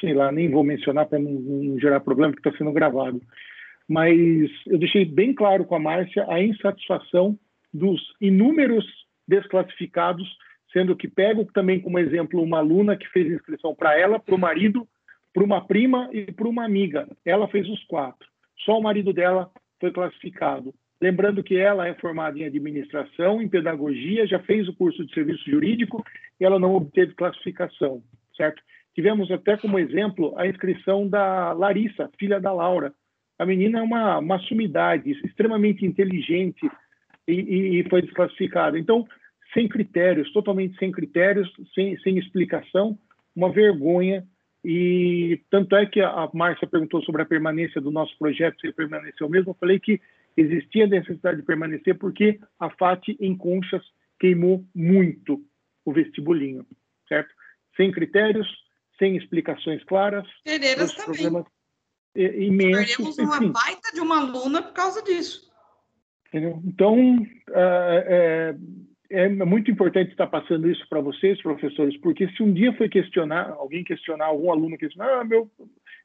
sei 0.01 0.15
lá, 0.15 0.31
nem 0.31 0.51
vou 0.51 0.65
mencionar 0.65 1.07
para 1.07 1.19
não, 1.19 1.33
não, 1.33 1.79
gerar 1.79 2.01
problema, 2.01 2.33
porque 2.33 2.49
está 2.49 2.59
sendo 2.59 2.73
gravado. 2.73 3.21
Mas 3.89 4.51
eu 4.67 4.79
deixei 4.79 5.05
bem 5.05 5.33
claro 5.33 5.65
com 5.65 5.75
a 5.75 5.81
Márcia 5.81 6.27
a 6.29 6.43
insatisfação 6.43 7.39
dos 7.73 8.01
inúmeros 8.21 8.85
desclassificados, 9.27 10.29
sendo 10.73 10.97
que 10.97 11.09
pego 11.09 11.45
também 11.53 11.81
como 11.81 11.99
exemplo 11.99 12.43
uma 12.43 12.59
aluna 12.59 12.97
que 12.97 13.09
fez 13.09 13.31
inscrição 13.31 13.75
para 13.75 13.99
ela, 13.99 14.19
para 14.19 14.35
o 14.35 14.39
marido, 14.39 14.87
para 15.33 15.45
uma 15.45 15.65
prima 15.67 16.09
e 16.13 16.33
para 16.33 16.49
uma 16.49 16.65
amiga. 16.65 17.09
Ela 17.25 17.49
fez 17.49 17.69
os 17.69 17.83
quatro. 17.85 18.27
Só 18.65 18.79
o 18.79 18.83
marido 18.83 19.13
dela 19.13 19.51
foi 19.81 19.93
classificado. 19.93 20.75
Lembrando 21.01 21.43
que 21.43 21.57
ela 21.57 21.87
é 21.87 21.95
formada 21.95 22.39
em 22.39 22.45
administração, 22.45 23.43
em 23.43 23.49
pedagogia, 23.49 24.27
já 24.27 24.39
fez 24.41 24.67
o 24.67 24.75
curso 24.75 25.05
de 25.05 25.13
serviço 25.13 25.49
jurídico 25.49 26.03
e 26.41 26.45
ela 26.45 26.59
não 26.59 26.75
obteve 26.75 27.15
classificação, 27.15 28.03
certo? 28.35 28.63
Tivemos 28.97 29.31
até 29.31 29.59
como 29.59 29.79
exemplo 29.79 30.33
a 30.39 30.47
inscrição 30.47 31.07
da 31.07 31.53
Larissa, 31.53 32.11
filha 32.19 32.41
da 32.41 32.51
Laura. 32.51 32.95
A 33.39 33.45
menina 33.45 33.79
é 33.79 33.83
uma, 33.83 34.19
uma 34.19 34.39
sumidade, 34.39 35.11
extremamente 35.23 35.85
inteligente 35.85 36.67
e, 37.29 37.81
e 37.81 37.89
foi 37.91 38.01
desclassificada. 38.01 38.79
Então, 38.79 39.07
sem 39.53 39.69
critérios, 39.69 40.33
totalmente 40.33 40.79
sem 40.79 40.91
critérios, 40.91 41.47
sem, 41.75 41.99
sem 41.99 42.17
explicação, 42.17 42.99
uma 43.35 43.53
vergonha. 43.53 44.27
E 44.65 45.43
tanto 45.51 45.77
é 45.77 45.85
que 45.85 46.01
a 46.01 46.31
Márcia 46.33 46.67
perguntou 46.67 47.03
sobre 47.03 47.21
a 47.21 47.27
permanência 47.27 47.83
do 47.83 47.91
nosso 47.91 48.17
projeto, 48.19 48.59
se 48.63 48.73
permaneceu 48.73 49.29
mesmo. 49.29 49.51
Eu 49.51 49.57
falei 49.61 49.79
que 49.79 50.01
existia 50.35 50.87
necessidade 50.87 51.37
de 51.37 51.47
permanecer 51.47 51.99
porque 51.99 52.41
a 52.59 52.71
FAT 52.71 53.09
em 53.21 53.37
Conchas 53.37 53.85
queimou 54.19 54.65
muito 54.75 55.45
o 55.85 55.93
vestibulinho, 55.93 56.65
certo? 57.07 57.33
Sem 57.77 57.93
critérios, 57.93 58.49
sem 58.99 59.17
explicações 59.17 59.83
claras. 59.85 60.27
Pereiras 60.45 60.93
também. 60.93 61.05
Problemas 61.07 61.47
imensos. 62.17 62.97
Perdemos 62.97 63.19
uma 63.19 63.37
enfim. 63.37 63.53
baita 63.53 63.93
de 63.93 64.01
uma 64.01 64.21
aluna 64.21 64.63
por 64.63 64.73
causa 64.73 65.03
disso. 65.03 65.51
Entendeu? 66.29 66.61
Então, 66.65 67.27
é, 67.51 68.57
é, 69.11 69.25
é, 69.25 69.29
muito 69.29 69.71
importante 69.71 70.11
estar 70.11 70.27
passando 70.27 70.71
isso 70.71 70.87
para 70.89 71.01
vocês, 71.01 71.41
professores, 71.43 71.97
porque 71.99 72.29
se 72.31 72.43
um 72.43 72.53
dia 72.53 72.73
foi 72.75 72.89
questionar, 72.89 73.51
alguém 73.51 73.85
questionar, 73.85 74.27
algum 74.27 74.51
aluno 74.51 74.79
questionar, 74.79 75.21
ah, 75.21 75.25
meu, 75.25 75.51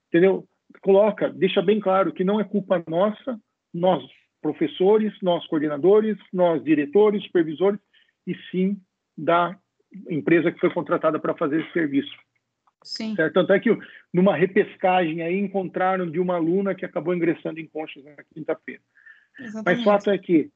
entendeu? 0.08 0.48
Coloca, 0.82 1.30
deixa 1.30 1.62
bem 1.62 1.80
claro 1.80 2.14
que 2.14 2.24
não 2.24 2.40
é 2.40 2.44
culpa 2.44 2.84
nossa, 2.88 3.40
nós 3.74 4.04
professores, 4.42 5.14
nós 5.22 5.46
coordenadores, 5.48 6.18
nós 6.34 6.64
diretores, 6.64 7.24
supervisores, 7.24 7.80
e 8.26 8.36
sim 8.50 8.78
da 9.18 9.58
empresa 10.10 10.52
que 10.52 10.60
foi 10.60 10.72
contratada 10.72 11.20
para 11.20 11.36
fazer 11.36 11.62
esse 11.62 11.74
serviço. 11.74 12.12
Sim. 12.84 13.16
Certo? 13.16 13.34
Tanto 13.34 13.54
é 13.54 13.60
que 13.60 13.78
numa 14.14 14.36
repescagem 14.36 15.22
aí 15.22 15.38
encontraram 15.38 16.10
de 16.10 16.20
uma 16.20 16.36
aluna 16.36 16.76
que 16.76 16.86
acabou 16.86 17.14
ingressando 17.14 17.60
em 17.60 17.68
Conchas 17.68 18.04
na 18.04 18.12
quinta-feira. 18.34 18.82
Mas 19.66 19.84
fato 19.84 20.10
é 20.10 20.18
que 20.18 20.50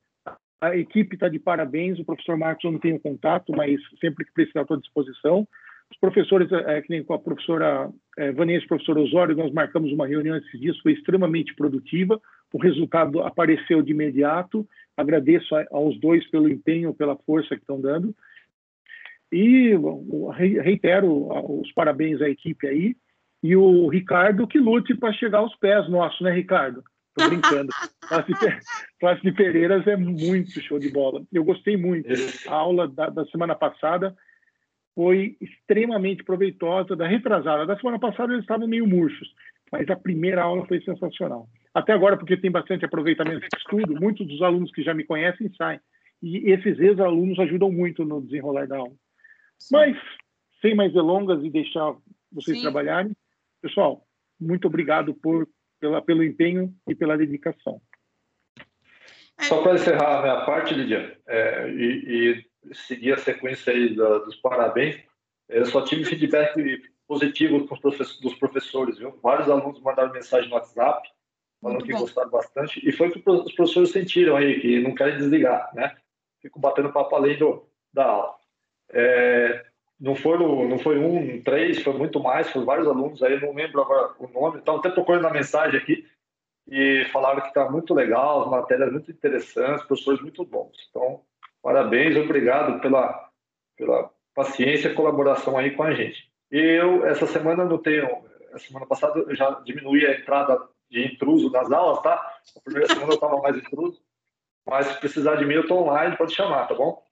a 0.61 0.75
equipe 0.75 1.15
está 1.15 1.29
de 1.29 1.39
parabéns, 1.39 1.99
o 1.99 2.05
professor 2.05 2.38
Marcos 2.38 2.63
eu 2.63 2.71
não 2.71 2.79
tenho 2.79 2.99
contato, 2.99 3.53
mas 3.55 3.79
sempre 3.99 4.25
que 4.25 4.33
precisar 4.33 4.61
estou 4.61 4.77
à 4.77 4.79
disposição. 4.79 5.47
Os 5.91 5.99
professores, 5.99 6.51
é, 6.51 6.81
que 6.81 6.89
nem 6.89 7.03
com 7.03 7.13
a 7.13 7.19
professora 7.19 7.91
é, 8.17 8.31
Vanessa 8.31 8.63
e 8.63 8.65
o 8.65 8.69
professor 8.69 8.97
Osório, 8.97 9.35
nós 9.35 9.53
marcamos 9.53 9.91
uma 9.91 10.07
reunião 10.07 10.35
esses 10.35 10.59
dias, 10.59 10.77
foi 10.79 10.93
extremamente 10.93 11.53
produtiva, 11.55 12.19
o 12.51 12.57
resultado 12.57 13.21
apareceu 13.21 13.81
de 13.81 13.91
imediato, 13.91 14.67
agradeço 14.97 15.53
aos 15.71 15.99
dois 15.99 16.25
pelo 16.31 16.49
empenho, 16.49 16.93
pela 16.93 17.17
força 17.17 17.49
que 17.49 17.61
estão 17.61 17.79
dando, 17.79 18.15
e 19.36 19.76
reitero 20.62 21.28
os 21.60 21.69
parabéns 21.74 22.21
à 22.21 22.30
equipe 22.30 22.65
aí, 22.65 22.95
e 23.43 23.54
o 23.54 23.88
Ricardo 23.89 24.48
que 24.48 24.58
lute 24.58 24.95
para 24.95 25.12
chegar 25.12 25.39
aos 25.39 25.54
pés 25.58 25.89
nossos, 25.89 26.21
né, 26.21 26.32
Ricardo? 26.32 26.82
Tô 27.13 27.28
brincando. 27.28 27.69
classe, 28.08 28.32
de, 28.32 28.60
classe 28.98 29.21
de 29.21 29.32
Pereiras 29.34 29.86
é 29.88 29.98
muito 29.98 30.62
show 30.62 30.80
de 30.80 30.89
bola. 30.89 31.21
Eu 31.34 31.43
gostei 31.43 31.76
muito. 31.76 32.08
A 32.48 32.54
aula 32.54 32.88
da, 32.88 33.10
da, 33.10 33.26
semana 33.26 33.56
passada 33.56 34.15
foi 34.95 35.36
extremamente 35.41 36.24
proveitosa. 36.24 36.95
Da 36.95 37.06
retrasada, 37.06 37.65
da 37.65 37.78
semana 37.78 38.00
passada 38.00 38.32
eles 38.32 38.43
estavam 38.43 38.67
meio 38.67 38.88
murchos, 38.88 39.28
mas 39.69 39.89
a 39.89 39.98
primeira 39.98 40.43
aula 40.43 40.65
foi 40.65 40.82
sensacional. 40.82 41.48
Até 41.74 41.91
agora, 41.91 42.15
porque 42.15 42.38
tem 42.38 42.50
bastante 42.50 42.86
aproveitamento 42.86 43.41
de 43.41 43.58
estudo, 43.58 44.00
muitos 44.00 44.26
dos 44.26 44.41
alunos 44.41 44.71
que 44.71 44.82
já 44.82 44.93
me 44.93 45.04
conhecem 45.04 45.52
saem. 45.58 45.80
E 46.24 46.52
esses 46.52 46.80
ex-alunos 46.80 47.38
ajudam 47.39 47.69
muito 47.69 48.06
no 48.06 48.21
desenrolar 48.21 48.65
da 48.65 48.78
aula. 48.78 48.93
Sim. 49.57 49.75
Mas, 49.75 49.97
sem 50.61 50.75
mais 50.75 50.93
delongas 50.93 51.43
e 51.43 51.49
deixar 51.49 51.95
vocês 52.31 52.57
Sim. 52.57 52.63
trabalharem, 52.63 53.15
pessoal, 53.61 54.05
muito 54.39 54.67
obrigado 54.67 55.13
por 55.13 55.47
pela, 55.79 56.01
pelo 56.01 56.23
empenho 56.23 56.73
e 56.87 56.95
pela 56.95 57.17
dedicação. 57.17 57.81
Só 59.41 59.61
para 59.61 59.75
encerrar 59.75 60.19
a 60.19 60.21
minha 60.21 60.45
parte, 60.45 60.73
Lidia, 60.73 61.19
é, 61.27 61.69
e, 61.69 62.45
e, 62.69 62.73
seguir 62.73 63.13
a 63.13 63.17
sequência 63.17 63.73
aí 63.73 63.95
da, 63.95 64.19
dos 64.19 64.35
parabéns, 64.37 64.97
eu 65.49 65.65
só 65.65 65.81
tive 65.83 66.05
feedback 66.05 66.81
positivo 67.07 67.67
dos 68.21 68.33
professores, 68.35 68.97
viu? 68.97 69.19
Vários 69.21 69.49
alunos 69.49 69.81
mandaram 69.81 70.11
mensagem 70.11 70.49
no 70.49 70.55
WhatsApp, 70.55 71.07
falando 71.61 71.75
Muito 71.75 71.85
que 71.85 71.93
bom. 71.93 71.99
gostaram 71.99 72.29
bastante, 72.29 72.81
e 72.87 72.91
foi 72.91 73.09
o 73.09 73.11
que 73.11 73.29
os 73.29 73.53
professores 73.53 73.91
sentiram 73.91 74.37
aí, 74.37 74.59
que 74.59 74.79
não 74.81 74.95
querem 74.95 75.17
desligar, 75.17 75.69
né? 75.75 75.95
Fico 76.41 76.59
batendo 76.59 76.91
papo 76.91 77.15
além 77.15 77.37
do, 77.37 77.69
da 77.93 78.05
aula. 78.05 78.35
É, 78.91 79.65
não 80.00 80.15
foram, 80.15 80.67
não 80.67 80.78
foi 80.78 80.98
um, 81.00 81.41
três, 81.41 81.82
foi 81.82 81.93
muito 81.93 82.19
mais, 82.19 82.50
foram 82.50 82.65
vários 82.65 82.88
alunos 82.88 83.24
aí, 83.24 83.39
não 83.39 83.54
lembro 83.54 83.82
agora 83.82 84.13
o 84.19 84.28
nome, 84.28 84.60
estão 84.60 84.78
até 84.78 84.89
procurando 84.89 85.24
na 85.24 85.32
mensagem 85.32 85.80
aqui, 85.80 86.06
e 86.67 87.06
falaram 87.12 87.41
que 87.41 87.48
está 87.48 87.69
muito 87.69 87.93
legal, 87.93 88.43
as 88.43 88.50
matérias 88.50 88.91
muito 88.91 89.12
interessantes, 89.12 89.86
professores 89.86 90.21
muito 90.21 90.43
bons. 90.43 90.76
Então, 90.89 91.21
parabéns, 91.62 92.17
obrigado 92.17 92.82
pela, 92.82 93.30
pela 93.78 94.12
paciência 94.34 94.89
e 94.89 94.95
colaboração 94.95 95.58
aí 95.58 95.71
com 95.71 95.84
a 95.84 95.93
gente. 95.93 96.30
Eu, 96.50 97.06
essa 97.06 97.28
semana, 97.28 97.65
não 97.65 97.78
tenho, 97.78 98.08
a 98.54 98.60
semana 98.60 98.86
passada 98.86 99.19
eu 99.19 99.36
já 99.36 99.52
diminui 99.63 100.06
a 100.06 100.17
entrada 100.17 100.60
de 100.89 101.06
intruso 101.06 101.52
nas 101.52 101.71
aulas, 101.71 102.02
tá? 102.02 102.13
A 102.56 102.60
primeira 102.62 102.88
semana 102.88 103.12
eu 103.12 103.15
estava 103.15 103.41
mais 103.41 103.58
intruso, 103.58 104.02
mas 104.65 104.88
se 104.88 105.00
precisar 105.00 105.36
de 105.36 105.45
mim, 105.45 105.56
eu 105.56 105.62
estou 105.62 105.84
online, 105.84 106.17
pode 106.17 106.34
chamar, 106.34 106.67
tá 106.67 106.74
bom? 106.74 107.04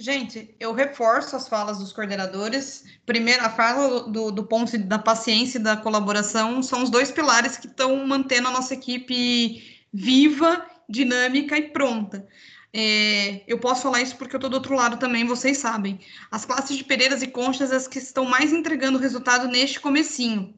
Gente, 0.00 0.54
eu 0.60 0.72
reforço 0.72 1.34
as 1.34 1.48
falas 1.48 1.78
dos 1.78 1.92
coordenadores. 1.92 2.84
Primeiro, 3.04 3.44
a 3.44 3.50
fala 3.50 4.08
do, 4.08 4.30
do 4.30 4.44
ponto 4.44 4.78
da 4.78 4.96
paciência 4.96 5.58
e 5.58 5.62
da 5.62 5.76
colaboração 5.76 6.62
são 6.62 6.84
os 6.84 6.88
dois 6.88 7.10
pilares 7.10 7.56
que 7.56 7.66
estão 7.66 8.06
mantendo 8.06 8.46
a 8.46 8.52
nossa 8.52 8.74
equipe 8.74 9.84
viva, 9.92 10.64
dinâmica 10.88 11.58
e 11.58 11.70
pronta. 11.70 12.24
É, 12.72 13.42
eu 13.48 13.58
posso 13.58 13.82
falar 13.82 14.00
isso 14.00 14.14
porque 14.14 14.36
eu 14.36 14.38
estou 14.38 14.48
do 14.48 14.54
outro 14.54 14.76
lado 14.76 14.98
também, 14.98 15.26
vocês 15.26 15.58
sabem. 15.58 15.98
As 16.30 16.44
classes 16.44 16.76
de 16.76 16.84
Pereiras 16.84 17.20
e 17.20 17.26
Conchas 17.26 17.72
as 17.72 17.88
que 17.88 17.98
estão 17.98 18.24
mais 18.24 18.52
entregando 18.52 19.00
resultado 19.00 19.48
neste 19.48 19.80
comecinho 19.80 20.54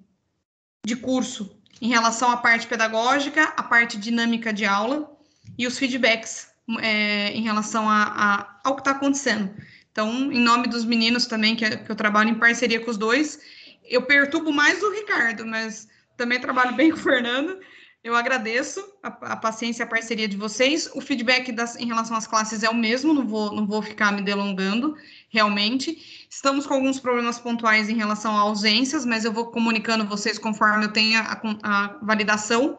de 0.84 0.96
curso, 0.96 1.58
em 1.80 1.88
relação 1.88 2.30
à 2.30 2.36
parte 2.36 2.66
pedagógica, 2.66 3.54
a 3.56 3.62
parte 3.62 3.96
dinâmica 3.96 4.52
de 4.52 4.66
aula 4.66 5.10
e 5.56 5.66
os 5.66 5.78
feedbacks 5.78 6.49
é, 6.80 7.32
em 7.32 7.42
relação 7.42 7.88
a, 7.88 8.02
a, 8.02 8.60
ao 8.64 8.74
que 8.74 8.82
está 8.82 8.92
acontecendo. 8.92 9.50
Então, 9.90 10.32
em 10.32 10.40
nome 10.40 10.68
dos 10.68 10.84
meninos 10.84 11.26
também, 11.26 11.56
que, 11.56 11.68
que 11.68 11.90
eu 11.90 11.96
trabalho 11.96 12.30
em 12.30 12.34
parceria 12.34 12.80
com 12.80 12.90
os 12.90 12.96
dois, 12.96 13.40
eu 13.84 14.02
perturbo 14.02 14.52
mais 14.52 14.82
o 14.82 14.92
Ricardo, 14.92 15.44
mas 15.44 15.88
também 16.16 16.40
trabalho 16.40 16.74
bem 16.74 16.90
com 16.92 16.96
o 16.96 17.00
Fernando. 17.00 17.58
Eu 18.02 18.16
agradeço 18.16 18.82
a, 19.02 19.08
a, 19.08 19.36
paciência 19.36 19.82
e 19.82 19.84
a 19.84 19.88
parceria 19.88 20.26
de 20.26 20.36
vocês. 20.36 20.90
O 20.94 21.02
feedback 21.02 21.52
das, 21.52 21.76
em 21.76 21.86
relação 21.86 22.16
às 22.16 22.26
classes 22.26 22.62
é 22.62 22.70
o 22.70 22.74
mesmo, 22.74 23.12
não 23.12 23.26
vou, 23.26 23.54
não 23.54 23.66
vou 23.66 23.82
ficar 23.82 24.10
me 24.10 24.22
delongando, 24.22 24.96
realmente. 25.28 26.26
Estamos 26.30 26.66
com 26.66 26.72
alguns 26.72 26.98
problemas 26.98 27.38
pontuais 27.38 27.90
em 27.90 27.96
relação 27.96 28.34
a 28.34 28.40
ausências, 28.40 29.04
mas 29.04 29.26
eu 29.26 29.32
vou 29.32 29.50
comunicando 29.50 30.06
vocês 30.06 30.38
conforme 30.38 30.86
eu 30.86 30.92
tenha 30.92 31.20
a, 31.20 31.40
a 31.62 31.98
validação 32.00 32.78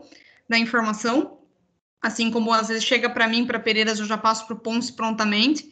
da 0.49 0.57
informação. 0.57 1.40
Assim 2.01 2.31
como 2.31 2.51
às 2.51 2.67
vezes 2.67 2.83
chega 2.83 3.09
para 3.09 3.27
mim, 3.27 3.45
para 3.45 3.59
Pereiras, 3.59 3.99
eu 3.99 4.05
já 4.05 4.17
passo 4.17 4.47
para 4.47 4.55
o 4.55 4.59
Ponce 4.59 4.93
prontamente. 4.93 5.69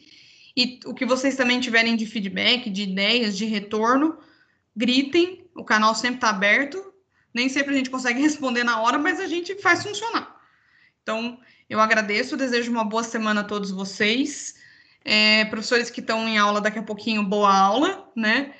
E 0.56 0.78
o 0.84 0.94
que 0.94 1.04
vocês 1.04 1.36
também 1.36 1.60
tiverem 1.60 1.96
de 1.96 2.06
feedback, 2.06 2.70
de 2.70 2.82
ideias, 2.82 3.36
de 3.36 3.44
retorno, 3.46 4.18
gritem, 4.76 5.44
o 5.54 5.64
canal 5.64 5.94
sempre 5.94 6.16
está 6.16 6.30
aberto 6.30 6.90
nem 7.32 7.48
sempre 7.48 7.74
a 7.74 7.76
gente 7.76 7.90
consegue 7.90 8.20
responder 8.20 8.64
na 8.64 8.80
hora, 8.80 8.98
mas 8.98 9.20
a 9.20 9.26
gente 9.26 9.54
faz 9.56 9.82
funcionar. 9.82 10.36
Então, 11.02 11.38
eu 11.68 11.80
agradeço, 11.80 12.36
desejo 12.36 12.70
uma 12.70 12.84
boa 12.84 13.02
semana 13.02 13.40
a 13.40 13.44
todos 13.44 13.70
vocês. 13.70 14.56
É, 15.04 15.44
professores 15.46 15.90
que 15.90 16.00
estão 16.00 16.28
em 16.28 16.36
aula 16.36 16.60
daqui 16.60 16.78
a 16.78 16.82
pouquinho, 16.82 17.22
boa 17.22 17.54
aula, 17.56 18.10
né? 18.14 18.54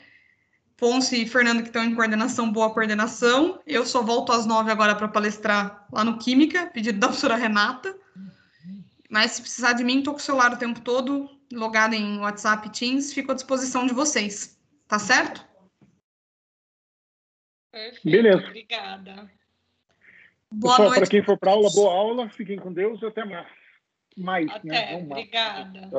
Ponce 0.81 1.22
e 1.22 1.28
Fernando 1.28 1.61
que 1.61 1.68
estão 1.68 1.85
em 1.85 1.95
coordenação, 1.95 2.51
boa 2.51 2.72
coordenação. 2.72 3.61
Eu 3.66 3.85
só 3.85 4.03
volto 4.03 4.33
às 4.33 4.47
nove 4.47 4.72
agora 4.72 4.97
para 4.97 5.07
palestrar 5.07 5.87
lá 5.93 6.03
no 6.03 6.16
Química, 6.16 6.68
pedido 6.68 6.99
da 6.99 7.09
professora 7.09 7.37
Renata. 7.37 7.95
Mas 9.11 9.33
se 9.33 9.43
precisar 9.43 9.74
de 9.74 9.85
mim, 9.85 9.99
estou 9.99 10.14
com 10.14 10.20
o 10.20 10.22
celular 10.22 10.55
o 10.55 10.59
tempo 10.59 10.81
todo, 10.81 11.28
logado 11.53 11.93
em 11.93 12.18
WhatsApp 12.20 12.70
Teams, 12.70 13.12
fico 13.12 13.31
à 13.31 13.35
disposição 13.35 13.87
de 13.87 13.93
vocês. 13.93 14.59
Tá 14.89 14.99
certo? 14.99 15.47
Perfeito, 17.70 18.11
Beleza. 18.11 18.47
Obrigada. 18.47 19.31
Boa 20.51 20.76
Pessoal, 20.76 20.95
para 20.95 21.07
quem 21.07 21.22
for 21.22 21.39
para 21.39 21.51
aula, 21.51 21.70
boa 21.74 21.93
aula, 21.93 22.31
fiquem 22.31 22.59
com 22.59 22.72
Deus 22.72 23.03
e 23.03 23.07
até 23.07 23.24
mais. 23.24 23.47
Mais, 24.16 24.51
até, 24.51 24.68
né? 24.68 24.97
Obrigada. 24.97 25.91